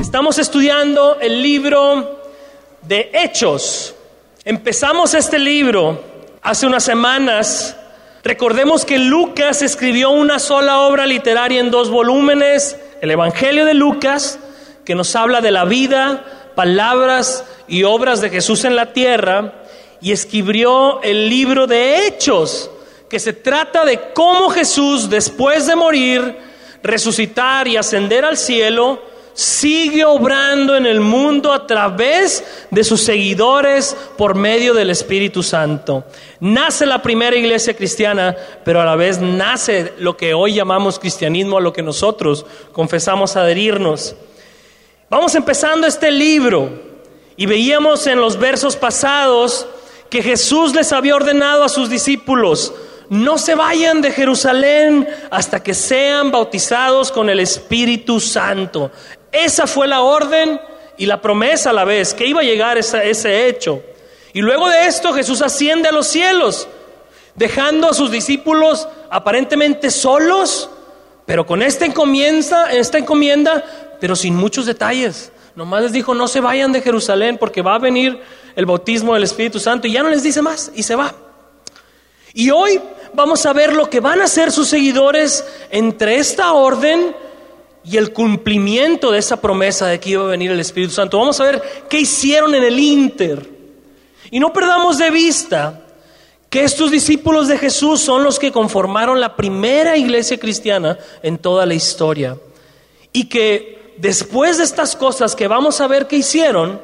[0.00, 2.20] Estamos estudiando el libro
[2.82, 3.94] de Hechos.
[4.44, 6.02] Empezamos este libro
[6.42, 7.76] hace unas semanas.
[8.22, 14.38] Recordemos que Lucas escribió una sola obra literaria en dos volúmenes, el Evangelio de Lucas,
[14.84, 19.54] que nos habla de la vida, palabras y obras de Jesús en la tierra,
[20.00, 22.70] y escribió el libro de Hechos,
[23.08, 26.36] que se trata de cómo Jesús, después de morir,
[26.82, 33.94] resucitar y ascender al cielo, sigue obrando en el mundo a través de sus seguidores
[34.16, 36.04] por medio del Espíritu Santo.
[36.40, 41.58] Nace la primera iglesia cristiana, pero a la vez nace lo que hoy llamamos cristianismo,
[41.58, 44.16] a lo que nosotros confesamos adherirnos.
[45.10, 46.70] Vamos empezando este libro
[47.36, 49.66] y veíamos en los versos pasados
[50.08, 52.72] que Jesús les había ordenado a sus discípulos,
[53.08, 58.90] no se vayan de Jerusalén hasta que sean bautizados con el Espíritu Santo.
[59.44, 60.60] Esa fue la orden
[60.96, 63.82] y la promesa a la vez, que iba a llegar ese, hecho.
[64.32, 66.66] Y luego de esto Jesús asciende a los cielos,
[67.34, 70.70] dejando a sus discípulos aparentemente solos,
[71.26, 73.64] pero con esta encomienda, esta encomienda,
[74.00, 75.32] pero sin muchos detalles.
[75.54, 78.20] Nomás les dijo, no se vayan de Jerusalén porque va a venir
[78.54, 81.14] el bautismo del Espíritu Santo y ya no les dice más y se va.
[82.32, 82.80] Y hoy
[83.14, 87.14] vamos a ver lo que van a hacer sus seguidores entre esta orden
[87.88, 91.18] y el cumplimiento de esa promesa de que iba a venir el Espíritu Santo.
[91.18, 93.48] Vamos a ver qué hicieron en el Inter.
[94.30, 95.82] Y no perdamos de vista
[96.50, 101.64] que estos discípulos de Jesús son los que conformaron la primera iglesia cristiana en toda
[101.64, 102.36] la historia.
[103.12, 106.80] Y que después de estas cosas que vamos a ver que hicieron,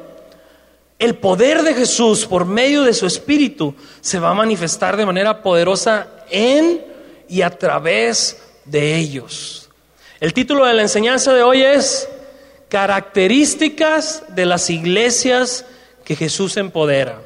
[0.99, 5.43] el poder de Jesús por medio de su Espíritu se va a manifestar de manera
[5.43, 6.81] poderosa en
[7.27, 9.62] y a través de ellos.
[10.23, 12.07] El título de la enseñanza de hoy es
[12.69, 15.65] Características de las iglesias
[16.05, 17.19] que Jesús empodera.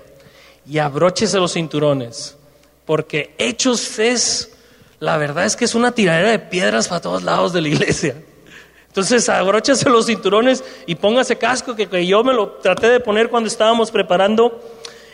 [0.66, 2.36] Y abróchese los cinturones,
[2.86, 4.52] porque Hechos es,
[5.00, 8.16] la verdad es que es una tiradera de piedras para todos lados de la iglesia.
[8.88, 13.48] Entonces abróchese los cinturones y póngase casco que, yo me lo traté de poner cuando
[13.48, 14.60] estábamos preparando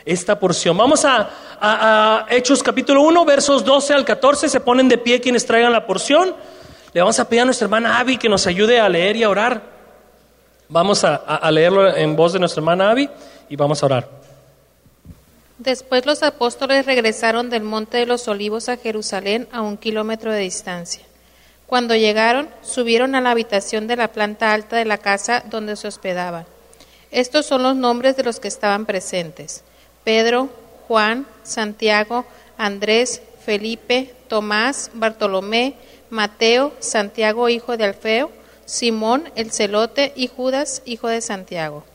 [0.05, 0.77] esta porción.
[0.77, 4.47] Vamos a, Hechos capítulo 1, versos 12 al 14.
[4.47, 6.33] Se ponen de pie quienes traigan la porción.
[6.93, 9.29] Le vamos a pedir a nuestra hermana Abby que nos ayude a leer y a
[9.29, 9.63] orar.
[10.69, 13.09] Vamos a, leerlo en voz de nuestra hermana Abby
[13.49, 14.09] y vamos a orar.
[15.57, 20.39] Después los apóstoles regresaron del Monte de los Olivos a Jerusalén a un kilómetro de
[20.39, 21.03] distancia.
[21.65, 25.87] Cuando llegaron, subieron a la habitación de la planta alta de la casa donde se
[25.87, 26.45] hospedaban.
[27.09, 29.63] Estos son los nombres de los que estaban presentes.
[30.03, 30.49] Pedro,
[30.87, 32.25] Juan, Santiago,
[32.57, 35.75] Andrés, Felipe, Tomás, Bartolomé,
[36.13, 38.29] Mateo, Santiago, hijo de Alfeo,
[38.65, 41.85] Simón, el celote, y Judas, hijo de Santiago.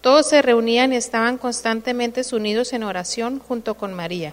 [0.00, 4.32] Todos se reunían y estaban constantemente unidos en oración junto con María,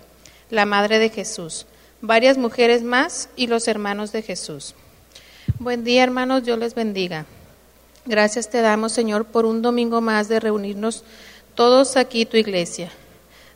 [0.49, 1.65] la madre de Jesús,
[1.99, 4.73] varias mujeres más y los hermanos de Jesús.
[5.59, 7.25] Buen día, hermanos, Dios les bendiga.
[8.05, 11.03] Gracias te damos, Señor, por un domingo más de reunirnos
[11.55, 12.89] todos aquí, tu iglesia.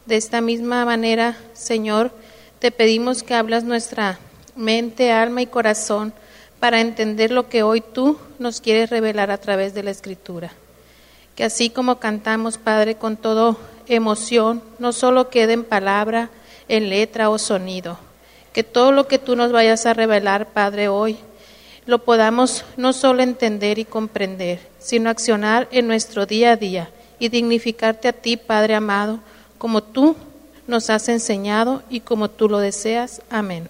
[0.06, 2.12] De esta misma manera, Señor,
[2.60, 4.20] te pedimos que hablas nuestra
[4.60, 6.14] mente, alma y corazón
[6.60, 10.52] para entender lo que hoy tú nos quieres revelar a través de la Escritura.
[11.36, 13.56] Que así como cantamos, Padre, con toda
[13.88, 16.30] emoción, no solo quede en palabra,
[16.68, 17.98] en letra o sonido,
[18.54, 21.18] que todo lo que tú nos vayas a revelar, Padre, hoy,
[21.86, 27.30] lo podamos no solo entender y comprender, sino accionar en nuestro día a día y
[27.30, 29.20] dignificarte a ti, Padre amado,
[29.58, 30.16] como tú
[30.68, 33.22] nos has enseñado y como tú lo deseas.
[33.30, 33.70] Amén.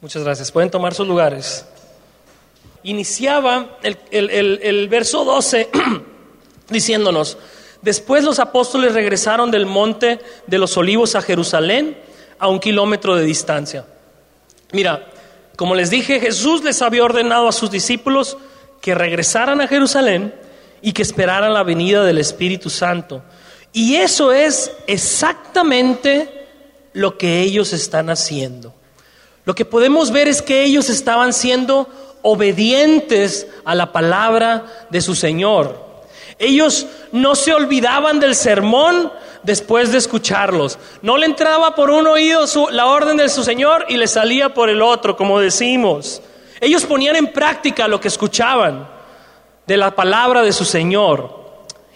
[0.00, 0.52] Muchas gracias.
[0.52, 1.66] Pueden tomar sus lugares.
[2.84, 5.68] Iniciaba el, el verso 12
[6.68, 7.38] diciéndonos,
[7.82, 11.98] después los apóstoles regresaron del monte de los olivos a Jerusalén
[12.38, 13.84] a un kilómetro de distancia.
[14.72, 15.08] Mira,
[15.56, 18.36] como les dije, Jesús les había ordenado a sus discípulos
[18.80, 20.34] que regresaran a Jerusalén
[20.80, 23.22] y que esperaran la venida del Espíritu Santo.
[23.72, 26.46] Y eso es exactamente
[26.92, 28.77] lo que ellos están haciendo.
[29.48, 31.88] Lo que podemos ver es que ellos estaban siendo
[32.20, 36.02] obedientes a la palabra de su Señor.
[36.38, 39.10] Ellos no se olvidaban del sermón
[39.42, 40.78] después de escucharlos.
[41.00, 44.68] No le entraba por un oído la orden de su Señor y le salía por
[44.68, 46.20] el otro, como decimos.
[46.60, 48.86] Ellos ponían en práctica lo que escuchaban
[49.66, 51.37] de la palabra de su Señor.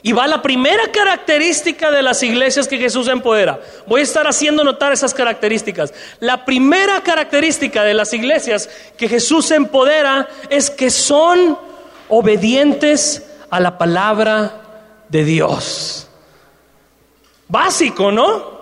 [0.02, 3.60] Y va la primera característica de las iglesias que Jesús empodera.
[3.87, 5.94] Voy a estar haciendo notar esas características.
[6.19, 11.56] La primera característica de las iglesias que Jesús empodera es que son
[12.08, 14.62] obedientes a la palabra
[15.08, 16.08] de Dios.
[17.46, 18.52] Básico, ¿no?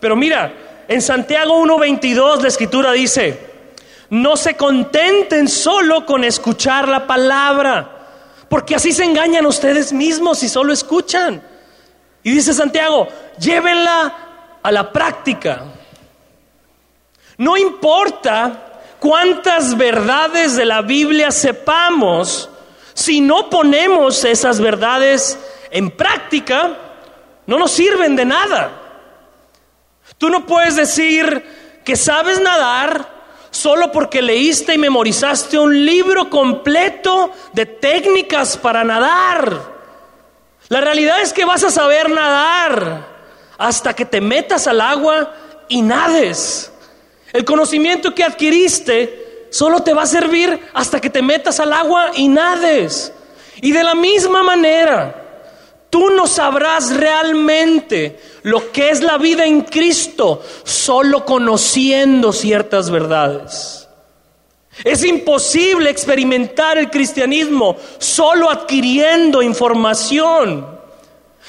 [0.00, 0.52] Pero mira,
[0.88, 3.38] en Santiago 1.22 la escritura dice,
[4.08, 7.99] no se contenten solo con escuchar la palabra,
[8.50, 11.40] porque así se engañan ustedes mismos si solo escuchan.
[12.24, 13.06] Y dice Santiago,
[13.38, 15.66] llévenla a la práctica.
[17.38, 22.50] No importa cuántas verdades de la Biblia sepamos,
[22.92, 25.38] si no ponemos esas verdades
[25.70, 26.76] en práctica,
[27.46, 28.72] no nos sirven de nada.
[30.18, 33.19] Tú no puedes decir que sabes nadar
[33.50, 39.80] solo porque leíste y memorizaste un libro completo de técnicas para nadar.
[40.68, 43.06] La realidad es que vas a saber nadar
[43.58, 45.34] hasta que te metas al agua
[45.68, 46.72] y nades.
[47.32, 52.12] El conocimiento que adquiriste solo te va a servir hasta que te metas al agua
[52.14, 53.12] y nades.
[53.60, 55.19] Y de la misma manera,
[55.90, 63.88] tú no sabrás realmente lo que es la vida en Cristo solo conociendo ciertas verdades.
[64.84, 70.78] Es imposible experimentar el cristianismo solo adquiriendo información.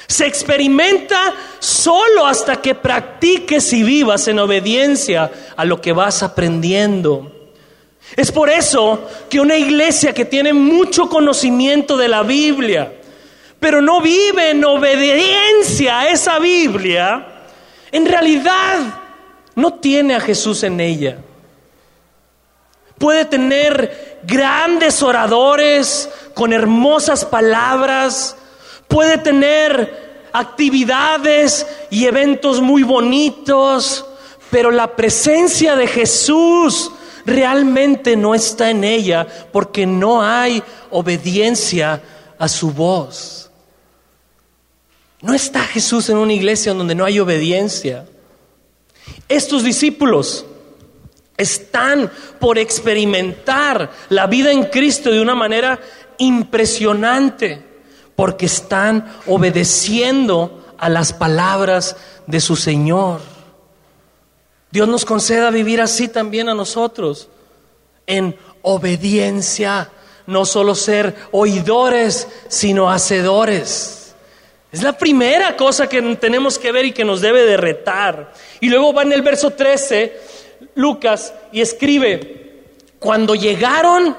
[0.06, 7.32] Se experimenta solo hasta que practiques y vivas en obediencia a lo que vas aprendiendo.
[8.16, 13.00] Es por eso que una iglesia que tiene mucho conocimiento de la Biblia,
[13.62, 17.44] pero no vive en obediencia a esa Biblia,
[17.90, 18.80] en realidad
[19.54, 21.16] no tiene a Jesús en ella
[23.02, 28.36] puede tener grandes oradores con hermosas palabras,
[28.86, 34.06] puede tener actividades y eventos muy bonitos,
[34.52, 36.92] pero la presencia de Jesús
[37.26, 40.62] realmente no está en ella porque no hay
[40.92, 42.00] obediencia
[42.38, 43.41] a su voz.
[45.22, 48.06] No está Jesús en una iglesia donde no hay obediencia.
[49.28, 50.44] Estos discípulos
[51.36, 52.10] están
[52.40, 55.80] por experimentar la vida en Cristo de una manera
[56.18, 57.64] impresionante,
[58.16, 61.96] porque están obedeciendo a las palabras
[62.26, 63.20] de su Señor.
[64.72, 67.28] Dios nos conceda vivir así también a nosotros,
[68.06, 69.90] en obediencia,
[70.26, 74.01] no solo ser oidores, sino hacedores.
[74.72, 78.32] Es la primera cosa que tenemos que ver y que nos debe de retar.
[78.58, 80.18] Y luego va en el verso 13
[80.74, 82.62] Lucas y escribe,
[82.98, 84.16] cuando llegaron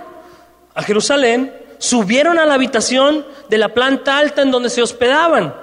[0.76, 5.56] a Jerusalén, subieron a la habitación de la planta alta en donde se hospedaban.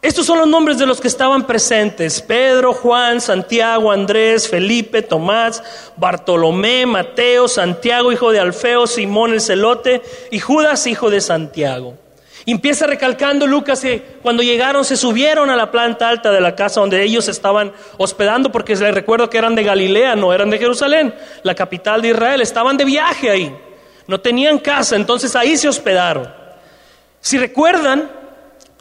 [0.00, 2.22] Estos son los nombres de los que estaban presentes.
[2.22, 5.60] Pedro, Juan, Santiago, Andrés, Felipe, Tomás,
[5.96, 12.03] Bartolomé, Mateo, Santiago, hijo de Alfeo, Simón el celote y Judas, hijo de Santiago
[12.52, 16.80] empieza recalcando Lucas que cuando llegaron se subieron a la planta alta de la casa
[16.80, 21.14] donde ellos estaban hospedando, porque les recuerdo que eran de Galilea, no eran de Jerusalén,
[21.42, 23.56] la capital de Israel, estaban de viaje ahí,
[24.06, 26.30] no tenían casa, entonces ahí se hospedaron.
[27.20, 28.10] Si recuerdan,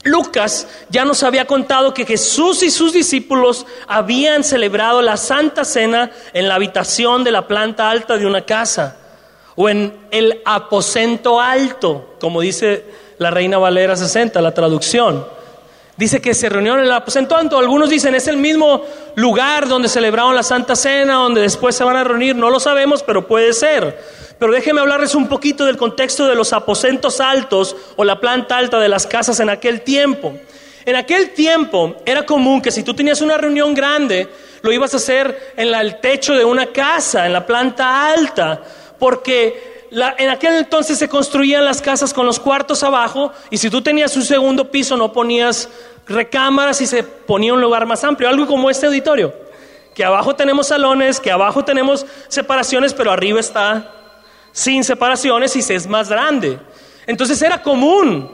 [0.04, 6.12] Lucas ya nos había contado que Jesús y sus discípulos habían celebrado la Santa Cena
[6.34, 8.98] en la habitación de la planta alta de una casa
[9.56, 12.86] o en el aposento alto, como dice
[13.18, 15.26] la Reina Valera 60, la traducción.
[15.96, 17.60] Dice que se reunieron en el aposento alto.
[17.60, 18.84] Algunos dicen es el mismo
[19.16, 22.36] lugar donde celebraron la Santa Cena, donde después se van a reunir.
[22.36, 24.00] No lo sabemos, pero puede ser.
[24.40, 28.80] Pero déjenme hablarles un poquito del contexto de los aposentos altos o la planta alta
[28.80, 30.34] de las casas en aquel tiempo.
[30.86, 34.28] En aquel tiempo era común que si tú tenías una reunión grande,
[34.64, 38.62] lo ibas a hacer en el techo de una casa, en la planta alta,
[38.98, 39.73] porque
[40.18, 44.16] en aquel entonces se construían las casas con los cuartos abajo y si tú tenías
[44.18, 45.70] un segundo piso no ponías
[46.08, 49.34] recámaras y se ponía un lugar más amplio, algo como este auditorio,
[49.94, 53.92] que abajo tenemos salones, que abajo tenemos separaciones, pero arriba está
[54.52, 56.60] sin separaciones y se es más grande.
[57.06, 58.30] Entonces era común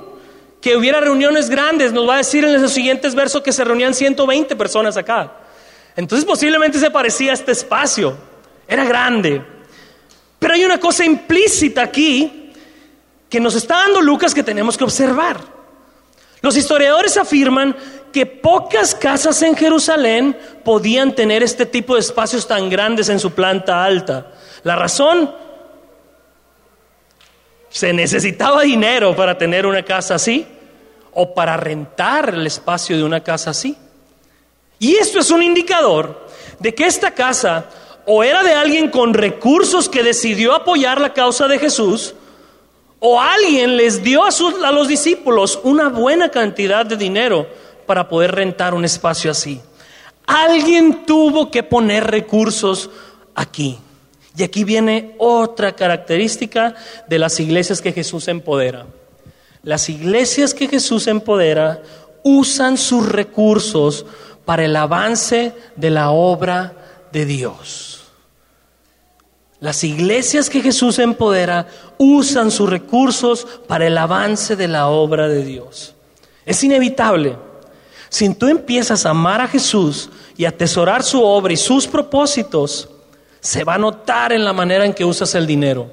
[0.61, 3.93] que hubiera reuniones grandes, nos va a decir en los siguientes versos que se reunían
[3.93, 5.33] 120 personas acá.
[5.95, 8.15] Entonces posiblemente se parecía a este espacio,
[8.67, 9.58] era grande.
[10.49, 12.51] Pero hay una cosa implícita aquí
[13.29, 15.39] que nos está dando Lucas que tenemos que observar.
[16.41, 17.77] Los historiadores afirman
[18.11, 23.29] que pocas casas en Jerusalén podían tener este tipo de espacios tan grandes en su
[23.29, 24.31] planta alta.
[24.63, 25.35] La razón,
[27.69, 30.47] se necesitaba dinero para tener una casa así
[31.13, 33.77] o para rentar el espacio de una casa así.
[34.79, 36.27] Y esto es un indicador
[36.57, 37.69] de que esta casa
[38.11, 42.15] o era de alguien con recursos que decidió apoyar la causa de Jesús,
[43.01, 47.47] O alguien les dio a, sus- a los discípulos una buena cantidad de dinero
[47.85, 49.61] para poder rentar un espacio así.
[50.25, 52.89] Alguien tuvo que poner recursos
[53.35, 53.77] aquí.
[54.35, 56.75] Y aquí viene otra característica
[57.07, 58.85] de las iglesias que Jesús empodera.
[59.63, 61.81] Las iglesias que Jesús empodera
[62.23, 64.05] usan sus recursos
[64.43, 66.73] para el avance de la obra
[67.13, 67.98] de Dios.
[69.59, 75.43] Las iglesias que Jesús empodera usan sus recursos para el avance de la obra de
[75.43, 75.95] Dios.
[76.45, 77.37] Es inevitable.
[78.07, 82.89] Si tú empiezas a amar a Jesús y atesorar su obra y sus propósitos,
[83.41, 85.91] se va a notar en la manera en que usas el dinero.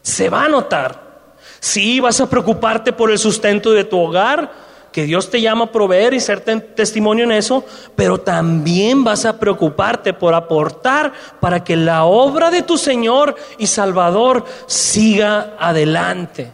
[0.00, 1.34] Se va a notar.
[1.60, 4.52] Sí, vas a preocuparte por el sustento de tu hogar,
[4.92, 7.64] que Dios te llama a proveer y ser te- testimonio en eso,
[7.96, 13.66] pero también vas a preocuparte por aportar para que la obra de tu Señor y
[13.66, 16.52] Salvador siga adelante.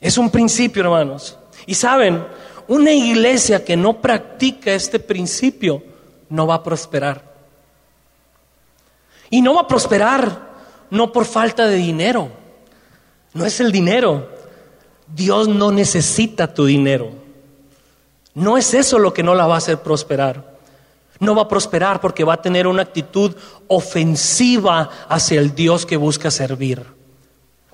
[0.00, 1.38] Es un principio, hermanos.
[1.66, 2.26] Y saben,
[2.68, 5.82] una iglesia que no practica este principio
[6.28, 7.22] no va a prosperar.
[9.30, 10.50] Y no va a prosperar
[10.90, 12.30] no por falta de dinero.
[13.34, 14.28] No es el dinero.
[15.14, 17.10] Dios no necesita tu dinero.
[18.34, 20.58] No es eso lo que no la va a hacer prosperar.
[21.18, 23.34] No va a prosperar porque va a tener una actitud
[23.68, 26.82] ofensiva hacia el Dios que busca servir.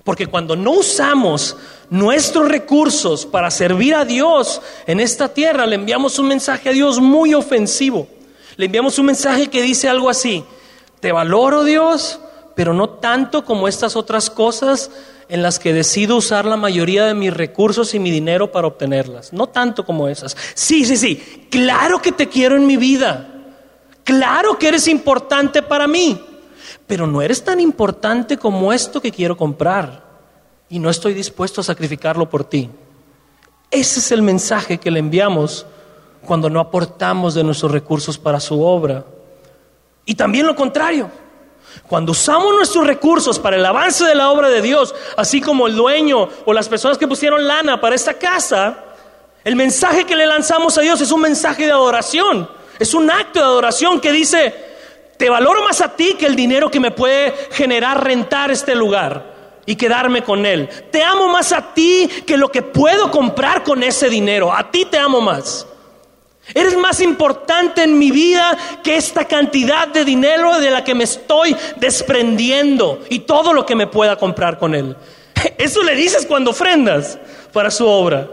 [0.03, 1.55] Porque cuando no usamos
[1.89, 6.99] nuestros recursos para servir a Dios en esta tierra, le enviamos un mensaje a Dios
[6.99, 8.07] muy ofensivo.
[8.57, 10.43] Le enviamos un mensaje que dice algo así,
[10.99, 12.19] te valoro Dios,
[12.55, 14.89] pero no tanto como estas otras cosas
[15.29, 19.33] en las que decido usar la mayoría de mis recursos y mi dinero para obtenerlas.
[19.33, 20.35] No tanto como esas.
[20.53, 23.33] Sí, sí, sí, claro que te quiero en mi vida.
[24.03, 26.21] Claro que eres importante para mí,
[26.85, 30.07] pero no eres tan importante como esto que quiero comprar
[30.69, 32.69] y no estoy dispuesto a sacrificarlo por ti.
[33.69, 35.65] Ese es el mensaje que le enviamos
[36.25, 39.05] cuando no aportamos de nuestros recursos para su obra.
[40.05, 41.09] Y también lo contrario.
[41.87, 45.75] Cuando usamos nuestros recursos para el avance de la obra de Dios, así como el
[45.75, 48.85] dueño o las personas que pusieron lana para esta casa,
[49.43, 52.49] el mensaje que le lanzamos a Dios es un mensaje de adoración.
[52.79, 54.53] Es un acto de adoración que dice,
[55.17, 59.35] te valoro más a ti que el dinero que me puede generar rentar este lugar
[59.65, 60.69] y quedarme con él.
[60.91, 64.53] Te amo más a ti que lo que puedo comprar con ese dinero.
[64.53, 65.67] A ti te amo más.
[66.53, 71.03] Eres más importante en mi vida que esta cantidad de dinero de la que me
[71.03, 74.95] estoy desprendiendo y todo lo que me pueda comprar con él.
[75.57, 77.19] Eso le dices cuando ofrendas
[77.51, 78.29] para su obra.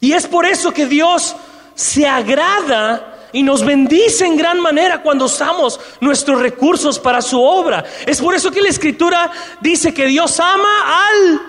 [0.00, 1.34] Y es por eso que Dios
[1.74, 7.84] se agrada y nos bendice en gran manera cuando usamos nuestros recursos para su obra.
[8.06, 9.30] Es por eso que la escritura
[9.60, 11.40] dice que Dios ama al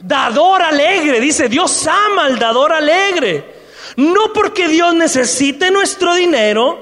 [0.00, 1.20] dador alegre.
[1.20, 3.59] Dice, Dios ama al dador alegre.
[4.00, 6.78] No porque Dios necesite nuestro dinero,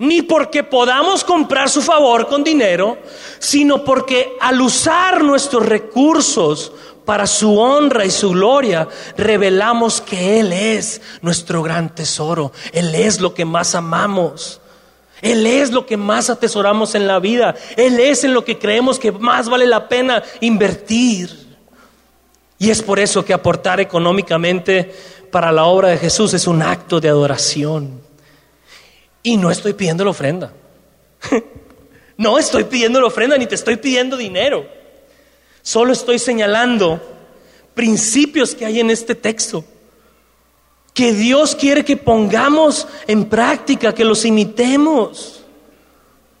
[0.00, 2.98] ni porque podamos comprar su favor con dinero,
[3.38, 6.70] sino porque al usar nuestros recursos
[7.06, 12.52] para su honra y su gloria, revelamos que Él es nuestro gran tesoro.
[12.74, 14.60] Él es lo que más amamos.
[15.22, 17.54] Él es lo que más atesoramos en la vida.
[17.78, 21.48] Él es en lo que creemos que más vale la pena invertir.
[22.58, 24.92] Y es por eso que aportar económicamente
[25.30, 28.00] para la obra de Jesús es un acto de adoración.
[29.22, 30.52] Y no estoy pidiendo la ofrenda.
[32.16, 34.66] no estoy pidiendo la ofrenda ni te estoy pidiendo dinero.
[35.62, 37.00] Solo estoy señalando
[37.74, 39.64] principios que hay en este texto.
[40.94, 45.42] Que Dios quiere que pongamos en práctica, que los imitemos.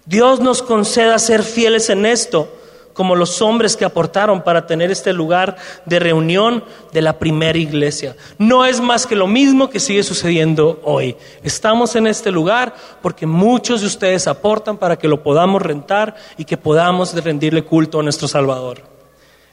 [0.04, 2.57] Dios nos conceda ser fieles en esto,
[2.98, 8.16] como los hombres que aportaron para tener este lugar de reunión de la primera iglesia.
[8.38, 11.14] No es más que lo mismo que sigue sucediendo hoy.
[11.44, 16.44] Estamos en este lugar porque muchos de ustedes aportan para que lo podamos rentar y
[16.44, 18.82] que podamos rendirle culto a nuestro Salvador.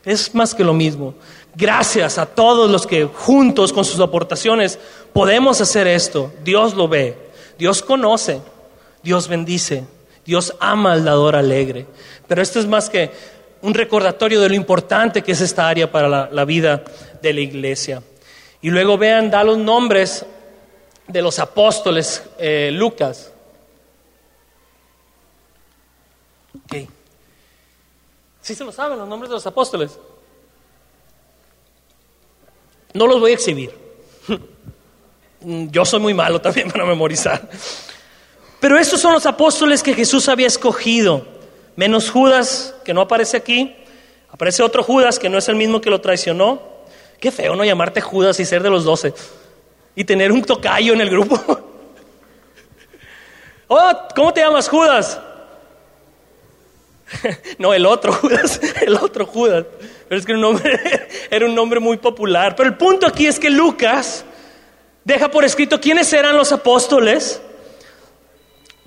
[0.03, 1.13] Es más que lo mismo.
[1.55, 4.79] Gracias a todos los que juntos con sus aportaciones
[5.13, 6.33] podemos hacer esto.
[6.43, 7.15] Dios lo ve,
[7.59, 8.41] Dios conoce,
[9.03, 9.85] Dios bendice,
[10.25, 11.85] Dios ama al dador alegre.
[12.27, 13.11] Pero esto es más que
[13.65, 16.83] un recordatorio de lo importante que es esta área para la, vida
[17.19, 18.03] de la iglesia.
[18.61, 20.23] Y luego vean, da los nombres
[21.07, 23.31] de los apóstoles eh, Lucas.
[26.65, 26.87] Okay.
[28.39, 29.97] ¿Sí se lo saben los nombres de los apóstoles?
[32.93, 33.75] No los voy a exhibir.
[35.41, 37.49] Yo soy muy malo también para memorizar.
[38.59, 41.34] Pero estos son los apóstoles que Jesús había escogido,
[41.75, 43.75] menos Judas, que no aparece aquí.
[44.29, 46.61] Aparece otro Judas que no es el mismo que lo traicionó.
[47.19, 49.13] Qué feo no llamarte Judas y ser de los doce.
[49.95, 51.39] Y tener un tocayo en el grupo.
[53.67, 55.19] oh, ¿cómo te llamas Judas?
[57.57, 59.65] no, el otro Judas, el otro Judas.
[60.07, 60.33] Pero es que
[61.31, 62.55] era un nombre muy popular.
[62.55, 64.25] Pero el punto aquí es que Lucas
[65.03, 67.41] deja por escrito quiénes eran los apóstoles.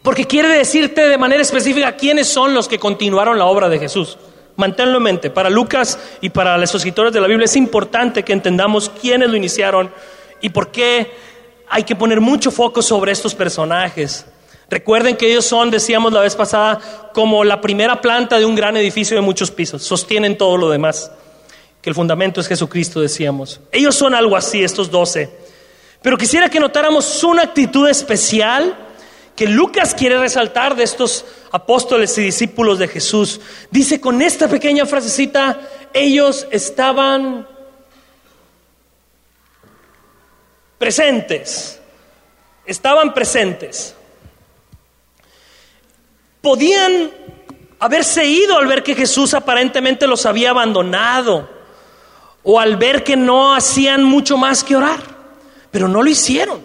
[0.02, 4.18] Porque quiere decirte de manera específica quiénes son los que continuaron la obra de Jesús.
[4.56, 5.30] Manténlo en mente.
[5.30, 9.36] Para Lucas y para los escritores de la Biblia es importante que entendamos quiénes lo
[9.36, 9.92] iniciaron
[10.40, 11.12] y por qué
[11.68, 14.26] hay que poner mucho foco sobre estos personajes.
[14.70, 16.80] Recuerden que ellos son, decíamos la vez pasada,
[17.14, 19.82] como la primera planta de un gran edificio de muchos pisos.
[19.82, 21.10] Sostienen todo lo demás.
[21.80, 23.60] Que el fundamento es Jesucristo, decíamos.
[23.72, 25.30] Ellos son algo así, estos doce.
[26.02, 28.76] Pero quisiera que notáramos una actitud especial
[29.38, 33.40] que Lucas quiere resaltar de estos apóstoles y discípulos de Jesús.
[33.70, 35.60] Dice con esta pequeña frasecita,
[35.94, 37.46] ellos estaban
[40.78, 41.80] presentes.
[42.66, 43.94] Estaban presentes
[46.40, 47.10] podían
[47.78, 51.48] haberse ido al ver que Jesús aparentemente los había abandonado
[52.42, 55.00] o al ver que no hacían mucho más que orar,
[55.70, 56.64] pero no lo hicieron.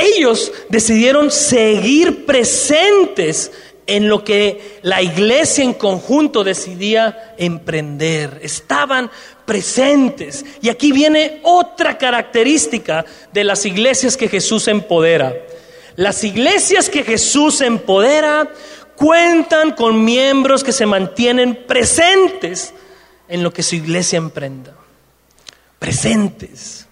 [0.00, 3.52] Ellos decidieron seguir presentes
[3.86, 8.38] en lo que la iglesia en conjunto decidía emprender.
[8.42, 9.10] Estaban
[9.44, 10.44] presentes.
[10.62, 15.34] Y aquí viene otra característica de las iglesias que Jesús empodera.
[15.96, 18.48] Las iglesias que Jesús empodera
[18.94, 22.72] cuentan con miembros que se mantienen presentes
[23.28, 24.74] en lo que su iglesia emprenda.
[25.78, 26.86] Presentes.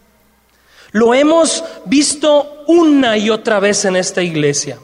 [0.93, 4.79] Lo hemos visto una y otra vez en esta iglesia.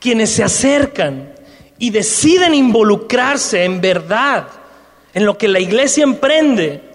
[0.00, 1.32] Quienes se acercan
[1.78, 4.48] y deciden involucrarse en verdad
[5.14, 6.92] en lo que la iglesia emprende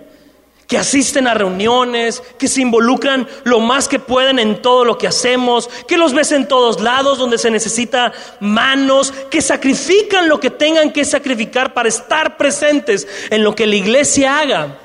[0.67, 5.07] que asisten a reuniones, que se involucran lo más que pueden en todo lo que
[5.07, 10.49] hacemos, que los ves en todos lados donde se necesita manos, que sacrifican lo que
[10.49, 14.77] tengan que sacrificar para estar presentes en lo que la iglesia haga.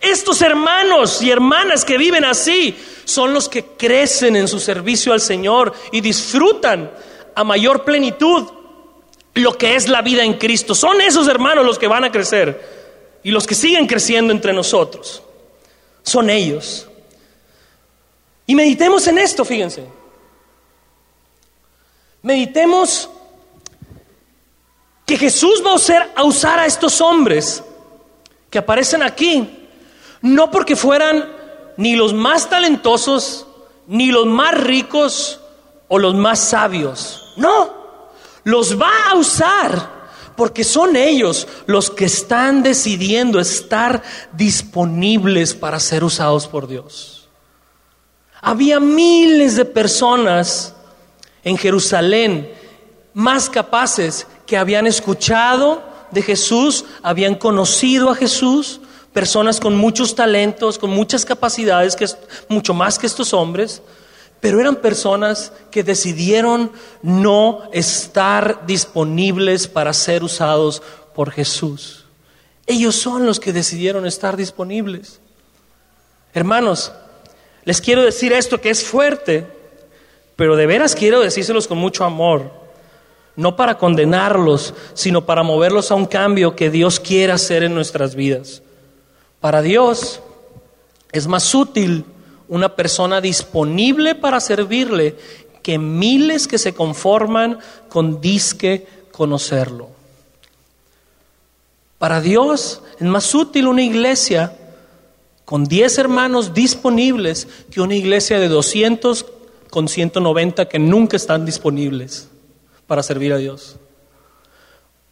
[0.00, 5.20] Estos hermanos y hermanas que viven así son los que crecen en su servicio al
[5.20, 6.90] Señor y disfrutan
[7.34, 8.44] a mayor plenitud
[9.34, 10.74] lo que es la vida en Cristo.
[10.74, 12.78] Son esos hermanos los que van a crecer
[13.22, 15.22] y los que siguen creciendo entre nosotros
[16.02, 16.86] son ellos.
[18.46, 19.86] Y meditemos en esto, fíjense.
[22.22, 23.08] Meditemos
[25.04, 25.72] que Jesús va
[26.16, 27.62] a usar, a estos hombres
[28.50, 29.57] que aparecen aquí,
[30.22, 31.28] no porque fueran
[31.76, 33.46] ni los más talentosos,
[33.86, 35.40] ni los más ricos
[35.88, 37.34] o los más sabios.
[37.36, 37.72] No,
[38.44, 39.98] los va a usar
[40.36, 44.02] porque son ellos los que están decidiendo estar
[44.32, 47.28] disponibles para ser usados por Dios.
[48.40, 50.74] Había miles de personas
[51.42, 52.52] en Jerusalén
[53.14, 58.80] más capaces que habían escuchado de Jesús, habían conocido a Jesús,
[59.12, 62.16] personas con muchos talentos, con muchas capacidades, que es
[62.48, 63.82] mucho más que estos hombres,
[64.40, 66.70] pero eran personas que decidieron
[67.02, 70.82] no estar disponibles para ser usados
[71.14, 72.04] por Jesús.
[72.66, 75.20] Ellos son los que decidieron estar disponibles.
[76.34, 76.92] Hermanos,
[77.64, 79.46] les quiero decir esto que es fuerte,
[80.36, 82.52] pero de veras quiero decírselos con mucho amor.
[83.34, 88.14] No para condenarlos, sino para moverlos a un cambio que Dios quiera hacer en nuestras
[88.14, 88.62] vidas.
[89.40, 90.20] Para Dios
[91.12, 92.04] es más útil
[92.48, 95.16] una persona disponible para servirle
[95.62, 99.90] que miles que se conforman con disque conocerlo.
[101.98, 104.56] Para Dios es más útil una iglesia
[105.44, 109.26] con 10 hermanos disponibles que una iglesia de 200
[109.70, 112.28] con 190 que nunca están disponibles
[112.86, 113.76] para servir a Dios.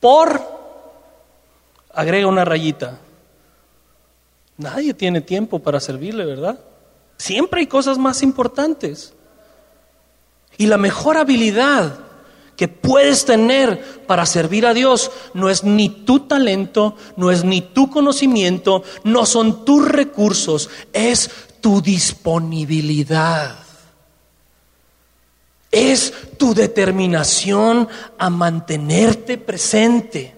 [0.00, 0.40] Por,
[1.92, 3.00] agrega una rayita,
[4.56, 6.58] nadie tiene tiempo para servirle, ¿verdad?
[7.18, 9.14] Siempre hay cosas más importantes.
[10.58, 11.98] Y la mejor habilidad
[12.56, 17.60] que puedes tener para servir a Dios no es ni tu talento, no es ni
[17.60, 23.58] tu conocimiento, no son tus recursos, es tu disponibilidad.
[25.70, 30.35] Es tu determinación a mantenerte presente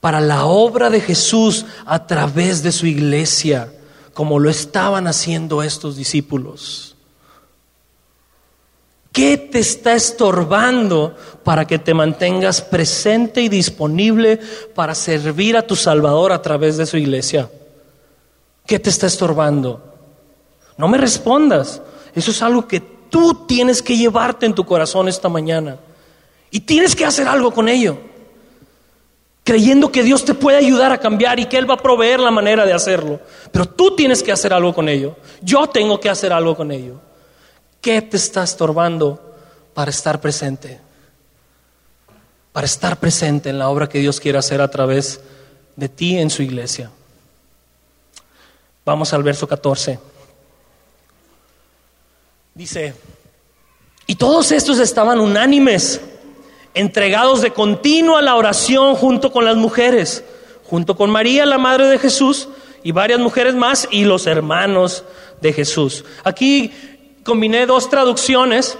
[0.00, 3.72] para la obra de Jesús a través de su iglesia
[4.14, 6.96] como lo estaban haciendo estos discípulos.
[9.12, 14.38] ¿Qué te está estorbando para que te mantengas presente y disponible
[14.74, 17.50] para servir a tu Salvador a través de su iglesia?
[18.66, 19.82] ¿Qué te está estorbando?
[20.76, 21.82] No me respondas.
[22.14, 25.78] Eso es algo que tú tienes que llevarte en tu corazón esta mañana.
[26.50, 28.09] Y tienes que hacer algo con ello.
[29.44, 32.30] Creyendo que Dios te puede ayudar a cambiar y que Él va a proveer la
[32.30, 33.20] manera de hacerlo.
[33.50, 35.16] Pero tú tienes que hacer algo con ello.
[35.40, 37.00] Yo tengo que hacer algo con ello.
[37.80, 39.34] ¿Qué te está estorbando
[39.72, 40.80] para estar presente?
[42.52, 45.20] Para estar presente en la obra que Dios quiere hacer a través
[45.76, 46.90] de ti en su iglesia.
[48.84, 49.98] Vamos al verso 14.
[52.54, 52.94] Dice,
[54.06, 56.00] y todos estos estaban unánimes,
[56.74, 60.24] entregados de continuo a la oración junto con las mujeres,
[60.64, 62.48] junto con María, la madre de Jesús,
[62.82, 65.04] y varias mujeres más, y los hermanos
[65.40, 66.04] de Jesús.
[66.24, 66.72] Aquí
[67.24, 68.78] combiné dos traducciones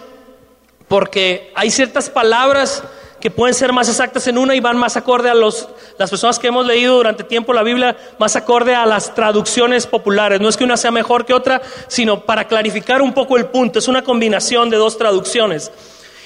[0.89, 2.83] porque hay ciertas palabras
[3.21, 6.39] que pueden ser más exactas en una y van más acorde a los, las personas
[6.39, 10.41] que hemos leído durante tiempo la Biblia, más acorde a las traducciones populares.
[10.41, 13.79] No es que una sea mejor que otra, sino para clarificar un poco el punto.
[13.79, 15.71] Es una combinación de dos traducciones.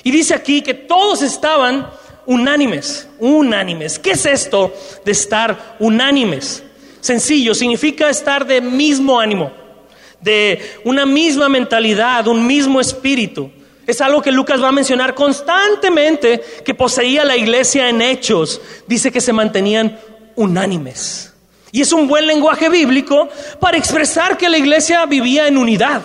[0.04, 1.88] Y dice aquí que todos estaban
[2.26, 3.98] unánimes, unánimes.
[3.98, 4.72] ¿Qué es esto
[5.04, 6.62] de estar unánimes?
[7.00, 9.64] Sencillo, significa estar de mismo ánimo
[10.24, 13.50] de una misma mentalidad, un mismo espíritu.
[13.86, 18.60] Es algo que Lucas va a mencionar constantemente que poseía la iglesia en hechos.
[18.86, 19.98] Dice que se mantenían
[20.34, 21.34] unánimes.
[21.70, 23.28] Y es un buen lenguaje bíblico
[23.60, 26.02] para expresar que la iglesia vivía en unidad.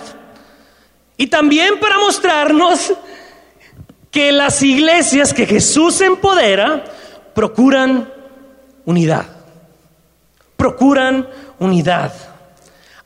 [1.15, 2.93] Y también para mostrarnos
[4.11, 6.83] que las iglesias que Jesús empodera
[7.33, 8.11] procuran
[8.85, 9.25] unidad.
[10.57, 11.27] Procuran
[11.59, 12.13] unidad.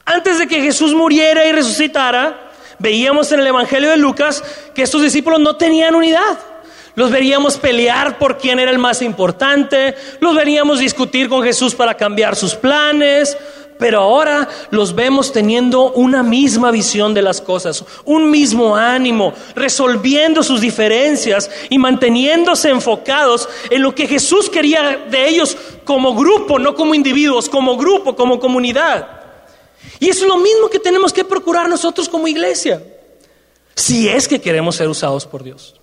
[0.06, 5.02] Antes de que Jesús muriera y resucitara, veíamos en el Evangelio de Lucas que estos
[5.02, 6.38] discípulos no tenían unidad.
[6.96, 11.96] Los veríamos pelear por quién era el más importante, los veríamos discutir con Jesús para
[11.96, 13.36] cambiar sus planes,
[13.84, 20.42] pero ahora los vemos teniendo una misma visión de las cosas, un mismo ánimo, resolviendo
[20.42, 26.76] sus diferencias y manteniéndose enfocados en lo que Jesús quería de ellos como grupo, no
[26.76, 29.06] como individuos, como grupo, como comunidad.
[30.00, 32.82] Y es lo mismo que tenemos que procurar nosotros como iglesia,
[33.76, 35.76] si es que queremos ser usados por Dios.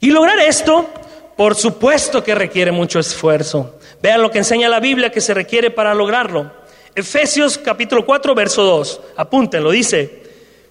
[0.00, 0.88] Y lograr esto,
[1.36, 3.76] por supuesto que requiere mucho esfuerzo.
[4.02, 6.61] Vean lo que enseña la Biblia que se requiere para lograrlo.
[6.94, 9.00] Efesios capítulo 4, verso 2.
[9.16, 10.22] Apúntenlo, dice,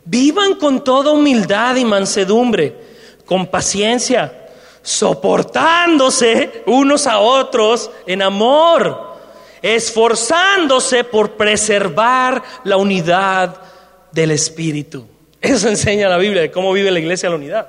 [0.06, 2.76] vivan con toda humildad y mansedumbre,
[3.26, 4.50] con paciencia,
[4.82, 9.12] soportándose unos a otros en amor
[9.62, 13.56] esforzándose por preservar la unidad
[14.12, 15.08] del Espíritu.
[15.40, 17.68] Eso enseña la Biblia de cómo vive la iglesia la unidad.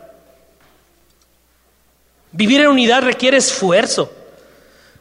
[2.33, 4.11] Vivir en unidad requiere esfuerzo,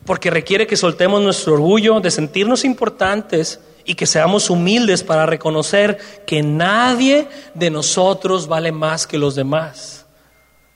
[0.05, 5.97] porque requiere que soltemos nuestro orgullo de sentirnos importantes y que seamos humildes para reconocer
[6.25, 10.05] que nadie de nosotros vale más que los demás,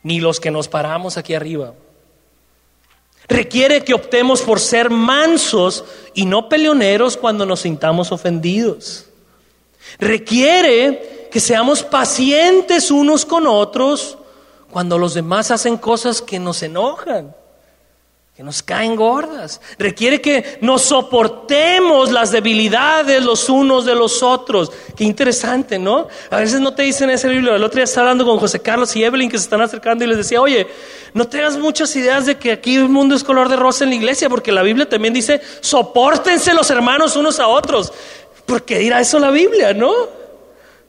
[0.04, 1.74] ni los que nos paramos aquí arriba.
[3.28, 5.84] Requiere que optemos por ser mansos
[6.14, 9.08] y no peleoneros cuando nos sintamos ofendidos.
[9.98, 14.20] Requiere que seamos pacientes unos con otros
[14.72, 17.34] cuando los demás hacen cosas que nos enojan
[18.36, 19.62] que nos caen gordas.
[19.80, 24.74] Requiere que nos soportemos las debilidades los unos de los otros.
[24.94, 26.10] Qué interesante, ¿no?
[26.30, 27.56] A veces no te dicen ese libro.
[27.56, 30.08] El otro día estaba hablando con José Carlos y Evelyn que se están acercando y
[30.08, 30.68] les decía, oye,
[31.14, 33.96] no tengas muchas ideas de que aquí el mundo es color de rosa en la
[33.96, 37.94] iglesia, porque la Biblia también dice, soportense los hermanos unos a otros.
[38.46, 39.94] ¿Por qué dirá eso la Biblia, no?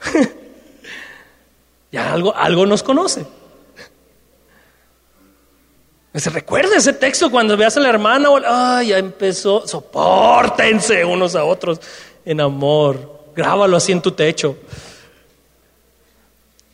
[1.93, 3.25] ya algo, algo nos conoce.
[6.16, 11.44] Se recuerda ese texto cuando veas a la hermana, ay, ya empezó, soportense unos a
[11.44, 11.79] otros
[12.24, 13.24] en amor.
[13.35, 14.57] Grábalo así en tu techo.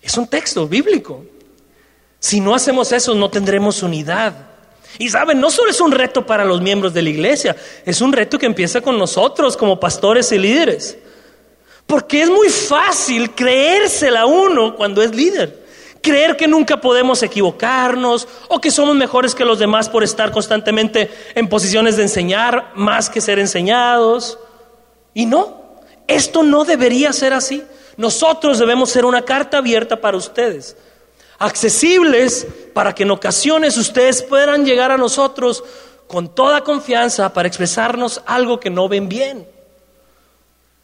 [0.00, 1.24] Es un texto bíblico.
[2.20, 4.32] Si no hacemos eso, no tendremos unidad.
[4.98, 8.12] Y saben, no solo es un reto para los miembros de la iglesia, es un
[8.12, 10.98] reto que empieza con nosotros como pastores y líderes.
[11.84, 15.61] Porque es muy fácil creérsela uno cuando es líder
[16.02, 21.10] creer que nunca podemos equivocarnos o que somos mejores que los demás por estar constantemente
[21.34, 24.38] en posiciones de enseñar más que ser enseñados.
[25.14, 25.62] Y no,
[26.08, 27.62] esto no debería ser así.
[27.96, 30.76] Nosotros debemos ser una carta abierta para ustedes,
[31.38, 35.62] accesibles para que en ocasiones ustedes puedan llegar a nosotros
[36.08, 39.48] con toda confianza para expresarnos algo que no ven bien.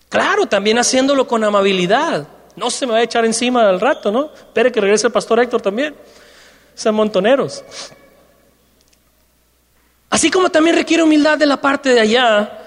[0.09, 4.33] Claro, también haciéndolo con amabilidad No se me va a echar encima al rato, ¿no?
[4.35, 5.95] Espere que regrese el pastor Héctor también.
[6.75, 7.65] Sean montoneros.
[10.11, 12.59] Así como también requiere humildad de la parte de allá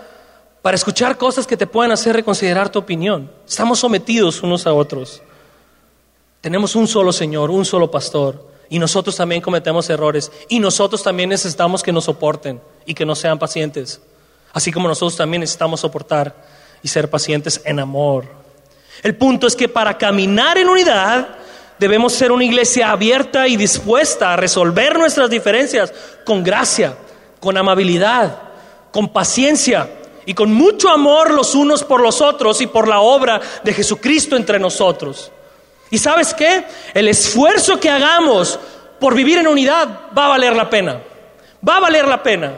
[0.61, 3.29] para escuchar cosas que te pueden hacer reconsiderar tu opinión.
[3.47, 5.21] Estamos sometidos unos a otros.
[6.39, 11.29] Tenemos un solo Señor, un solo pastor, y nosotros también cometemos errores, y nosotros también
[11.29, 14.01] necesitamos que nos soporten y que no sean pacientes,
[14.53, 16.35] así como nosotros también necesitamos soportar
[16.81, 18.40] y ser pacientes en amor.
[19.03, 21.27] El punto es que para caminar en unidad
[21.79, 25.91] debemos ser una iglesia abierta y dispuesta a resolver nuestras diferencias
[26.23, 26.95] con gracia,
[27.39, 28.37] con amabilidad,
[28.91, 29.89] con paciencia
[30.25, 34.35] y con mucho amor los unos por los otros y por la obra de Jesucristo
[34.35, 35.31] entre nosotros.
[35.89, 36.63] ¿Y sabes qué?
[36.93, 38.59] El esfuerzo que hagamos
[38.99, 41.01] por vivir en unidad va a valer la pena.
[41.67, 42.53] Va a valer la pena.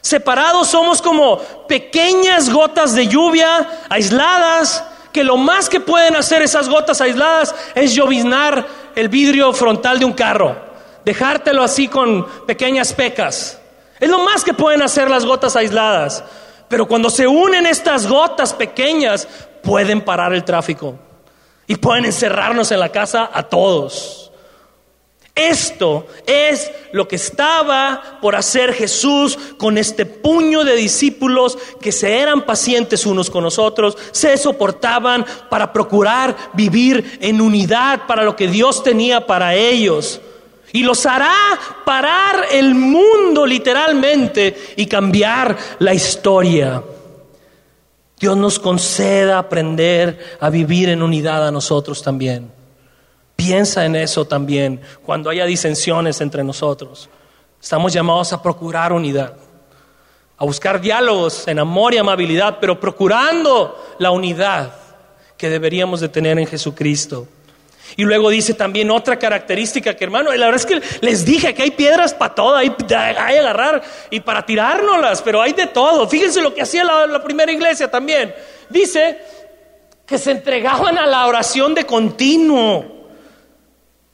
[0.00, 6.68] Separados somos como pequeñas gotas de lluvia aisladas que lo más que pueden hacer esas
[6.68, 10.56] gotas aisladas es lloviznar el vidrio frontal de un carro,
[11.04, 13.58] dejártelo así con pequeñas pecas.
[13.98, 16.24] Es lo más que pueden hacer las gotas aisladas.
[16.68, 19.26] Pero cuando se unen estas gotas pequeñas,
[19.62, 20.94] pueden parar el tráfico
[21.66, 24.29] y pueden encerrarnos en la casa a todos.
[25.48, 32.18] Esto es lo que estaba por hacer Jesús con este puño de discípulos que se
[32.18, 38.36] eran pacientes unos con los otros, se soportaban para procurar vivir en unidad para lo
[38.36, 40.20] que Dios tenía para ellos.
[40.72, 41.34] Y los hará
[41.86, 46.82] parar el mundo literalmente y cambiar la historia.
[48.18, 52.59] Dios nos conceda aprender a vivir en unidad a nosotros también.
[53.40, 57.08] Piensa en eso también cuando haya disensiones entre nosotros.
[57.58, 59.34] Estamos llamados a procurar unidad,
[60.36, 64.74] a buscar diálogos en amor y amabilidad, pero procurando la unidad
[65.38, 67.28] que deberíamos de tener en Jesucristo.
[67.96, 71.62] Y luego dice también otra característica que hermano, la verdad es que les dije que
[71.62, 76.06] hay piedras para todo, hay, hay agarrar y para tirárnoslas, pero hay de todo.
[76.06, 78.34] Fíjense lo que hacía la, la primera iglesia también.
[78.68, 79.18] Dice
[80.04, 82.99] que se entregaban a la oración de continuo.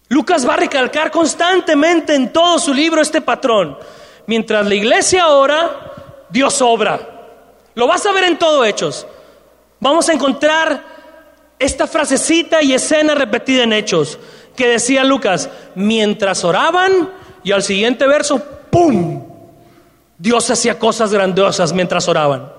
[0.09, 3.79] Lucas va a recalcar constantemente en todo su libro este patrón.
[4.27, 7.01] Mientras la iglesia ora, Dios obra.
[7.75, 9.07] Lo vas a ver en todo Hechos.
[9.81, 10.83] Vamos a encontrar
[11.59, 14.19] esta frasecita y escena repetida en Hechos,
[14.55, 17.11] que decía Lucas, mientras oraban,
[17.43, 19.25] y al siguiente verso, ¡pum!
[20.19, 22.53] Dios hacía cosas grandiosas mientras oraban,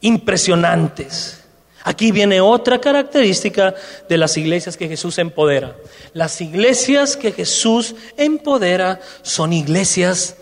[0.00, 1.43] impresionantes.
[1.86, 3.74] Aquí viene otra característica
[4.08, 5.76] de las iglesias que Jesús empodera.
[6.14, 10.36] Las iglesias que Jesús empodera son iglesias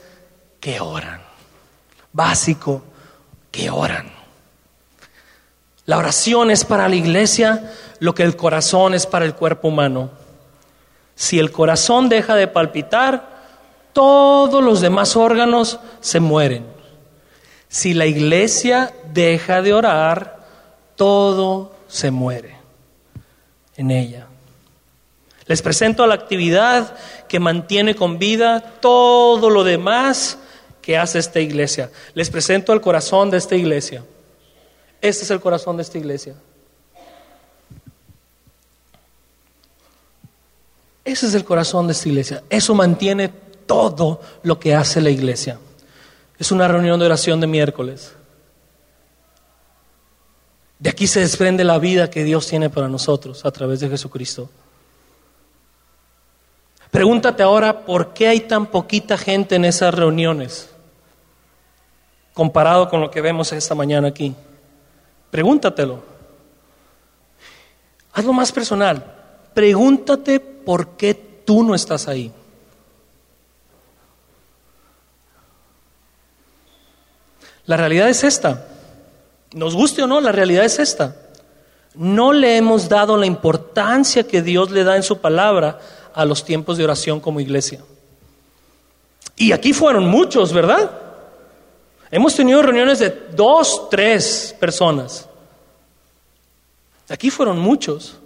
[0.61, 1.21] que oran.
[2.13, 2.85] Básico,
[3.51, 4.13] que oran.
[5.85, 10.11] La oración es para la iglesia lo que el corazón es para el cuerpo humano.
[11.17, 13.33] Si el corazón deja de palpitar,
[13.93, 16.67] todos los demás órganos se mueren.
[17.69, 20.42] Si la iglesia deja de orar,
[21.03, 22.55] todo se muere
[23.75, 24.29] en ella.
[25.47, 30.39] Les presento la actividad que mantiene con vida todo lo demás
[30.81, 31.91] que hace esta iglesia.
[32.15, 34.05] Les presento el corazón de esta iglesia.
[35.01, 36.37] Este es el corazón de esta iglesia.
[41.05, 42.45] Ese es el corazón de esta iglesia.
[42.49, 43.29] Eso mantiene
[43.67, 45.59] todo lo que hace la iglesia.
[46.39, 48.15] Es una reunión de oración de miércoles.
[50.83, 54.51] De aquí se desprende la vida que Dios tiene para nosotros a través de Jesucristo.
[56.91, 60.71] Pregúntate ahora por qué hay tan poquita gente en esas reuniones
[62.35, 64.35] comparado con lo que vemos esta mañana aquí.
[65.31, 66.03] Pregúntatelo.
[68.15, 69.05] Hazlo más personal.
[69.55, 72.33] Pregúntate por qué tú no estás ahí.
[77.67, 78.67] La realidad es esta.
[79.53, 81.17] Nos guste o no, la realidad es esta.
[81.95, 85.79] No le hemos dado la importancia que Dios le da en su palabra
[86.15, 87.81] a los tiempos de oración como iglesia.
[89.37, 90.91] Y aquí fueron muchos, ¿verdad?
[92.11, 95.29] Hemos tenido reuniones de dos, tres personas.
[97.09, 98.17] Aquí fueron muchos.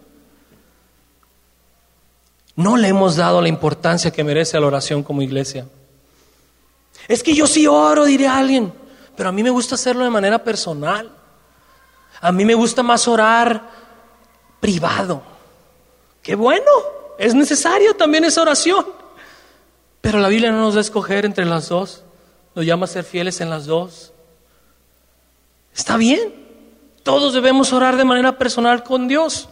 [2.55, 5.67] No le hemos dado la importancia que merece a la oración como iglesia.
[7.09, 8.73] Es que yo sí oro, diré a alguien,
[9.17, 11.16] pero a mí me gusta hacerlo de manera personal.
[12.21, 13.63] A mí me gusta más orar
[14.61, 15.23] privado.
[16.23, 16.71] Qué bueno,
[17.19, 18.87] es necesario también esa oración.
[20.01, 22.05] Pero la Biblia no nos da escoger entre las dos.
[22.55, 24.13] Nos llama a ser fieles en las dos.
[25.75, 26.47] Está bien.
[27.03, 29.49] Todos debemos orar de manera personal con Dios.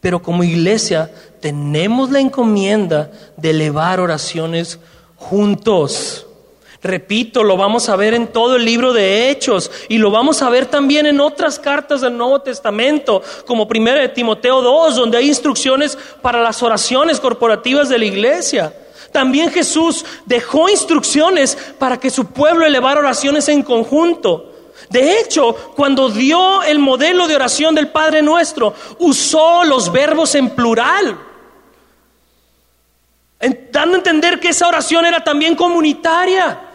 [0.00, 1.10] Pero como iglesia
[1.40, 4.78] tenemos la encomienda de elevar oraciones
[5.16, 6.26] juntos.
[6.82, 10.50] Repito, lo vamos a ver en todo el libro de Hechos y lo vamos a
[10.50, 15.28] ver también en otras cartas del Nuevo Testamento, como primera de Timoteo 2, donde hay
[15.28, 18.74] instrucciones para las oraciones corporativas de la iglesia.
[19.12, 24.52] También Jesús dejó instrucciones para que su pueblo elevara oraciones en conjunto.
[24.90, 30.50] De hecho, cuando dio el modelo de oración del Padre Nuestro, usó los verbos en
[30.50, 31.16] plural,
[33.70, 36.70] dando a entender que esa oración era también comunitaria.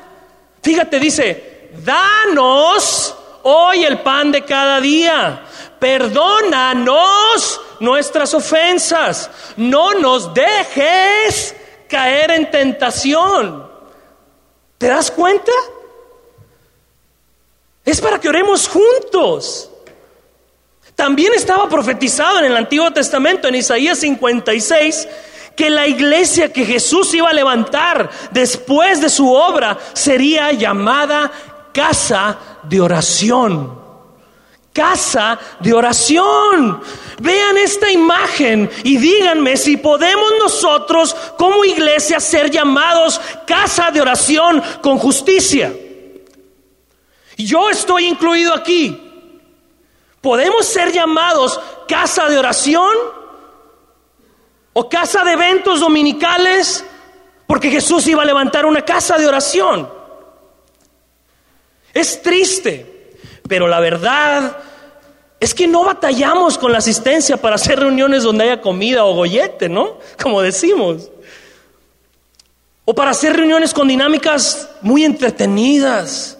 [0.67, 5.45] Fíjate, dice, danos hoy el pan de cada día,
[5.79, 11.55] perdónanos nuestras ofensas, no nos dejes
[11.87, 13.65] caer en tentación.
[14.77, 15.53] ¿Te das cuenta?
[17.85, 19.69] Es para que oremos juntos.
[20.95, 25.07] También estaba profetizado en el Antiguo Testamento, en Isaías 56,
[25.57, 31.31] que la iglesia que Jesús iba a levantar después de su obra sería llamada
[31.73, 33.75] casa de oración.
[34.71, 36.79] Casa de oración.
[37.19, 44.61] Vean esta imagen y díganme si podemos nosotros como iglesia ser llamados casa de oración
[44.83, 45.73] con justicia.
[47.35, 48.95] Yo estoy incluido aquí.
[50.21, 52.95] ¿Podemos ser llamados casa de oración?
[54.79, 56.85] O casa de eventos dominicales,
[57.47, 59.89] porque Jesús iba a levantar una casa de oración.
[61.95, 63.17] Es triste,
[63.49, 64.55] pero la verdad
[65.39, 69.67] es que no batallamos con la asistencia para hacer reuniones donde haya comida o gollete,
[69.67, 69.97] ¿no?
[70.21, 71.09] Como decimos.
[72.85, 76.36] O para hacer reuniones con dinámicas muy entretenidas,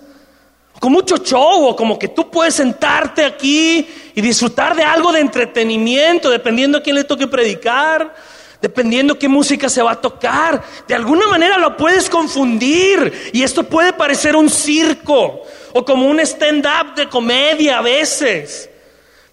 [0.80, 5.22] con mucho show, o como que tú puedes sentarte aquí y disfrutar de algo de
[5.22, 8.14] entretenimiento, dependiendo a quién le toque predicar,
[8.62, 10.64] dependiendo qué música se va a tocar.
[10.88, 15.42] De alguna manera lo puedes confundir y esto puede parecer un circo
[15.74, 18.70] o como un stand-up de comedia a veces.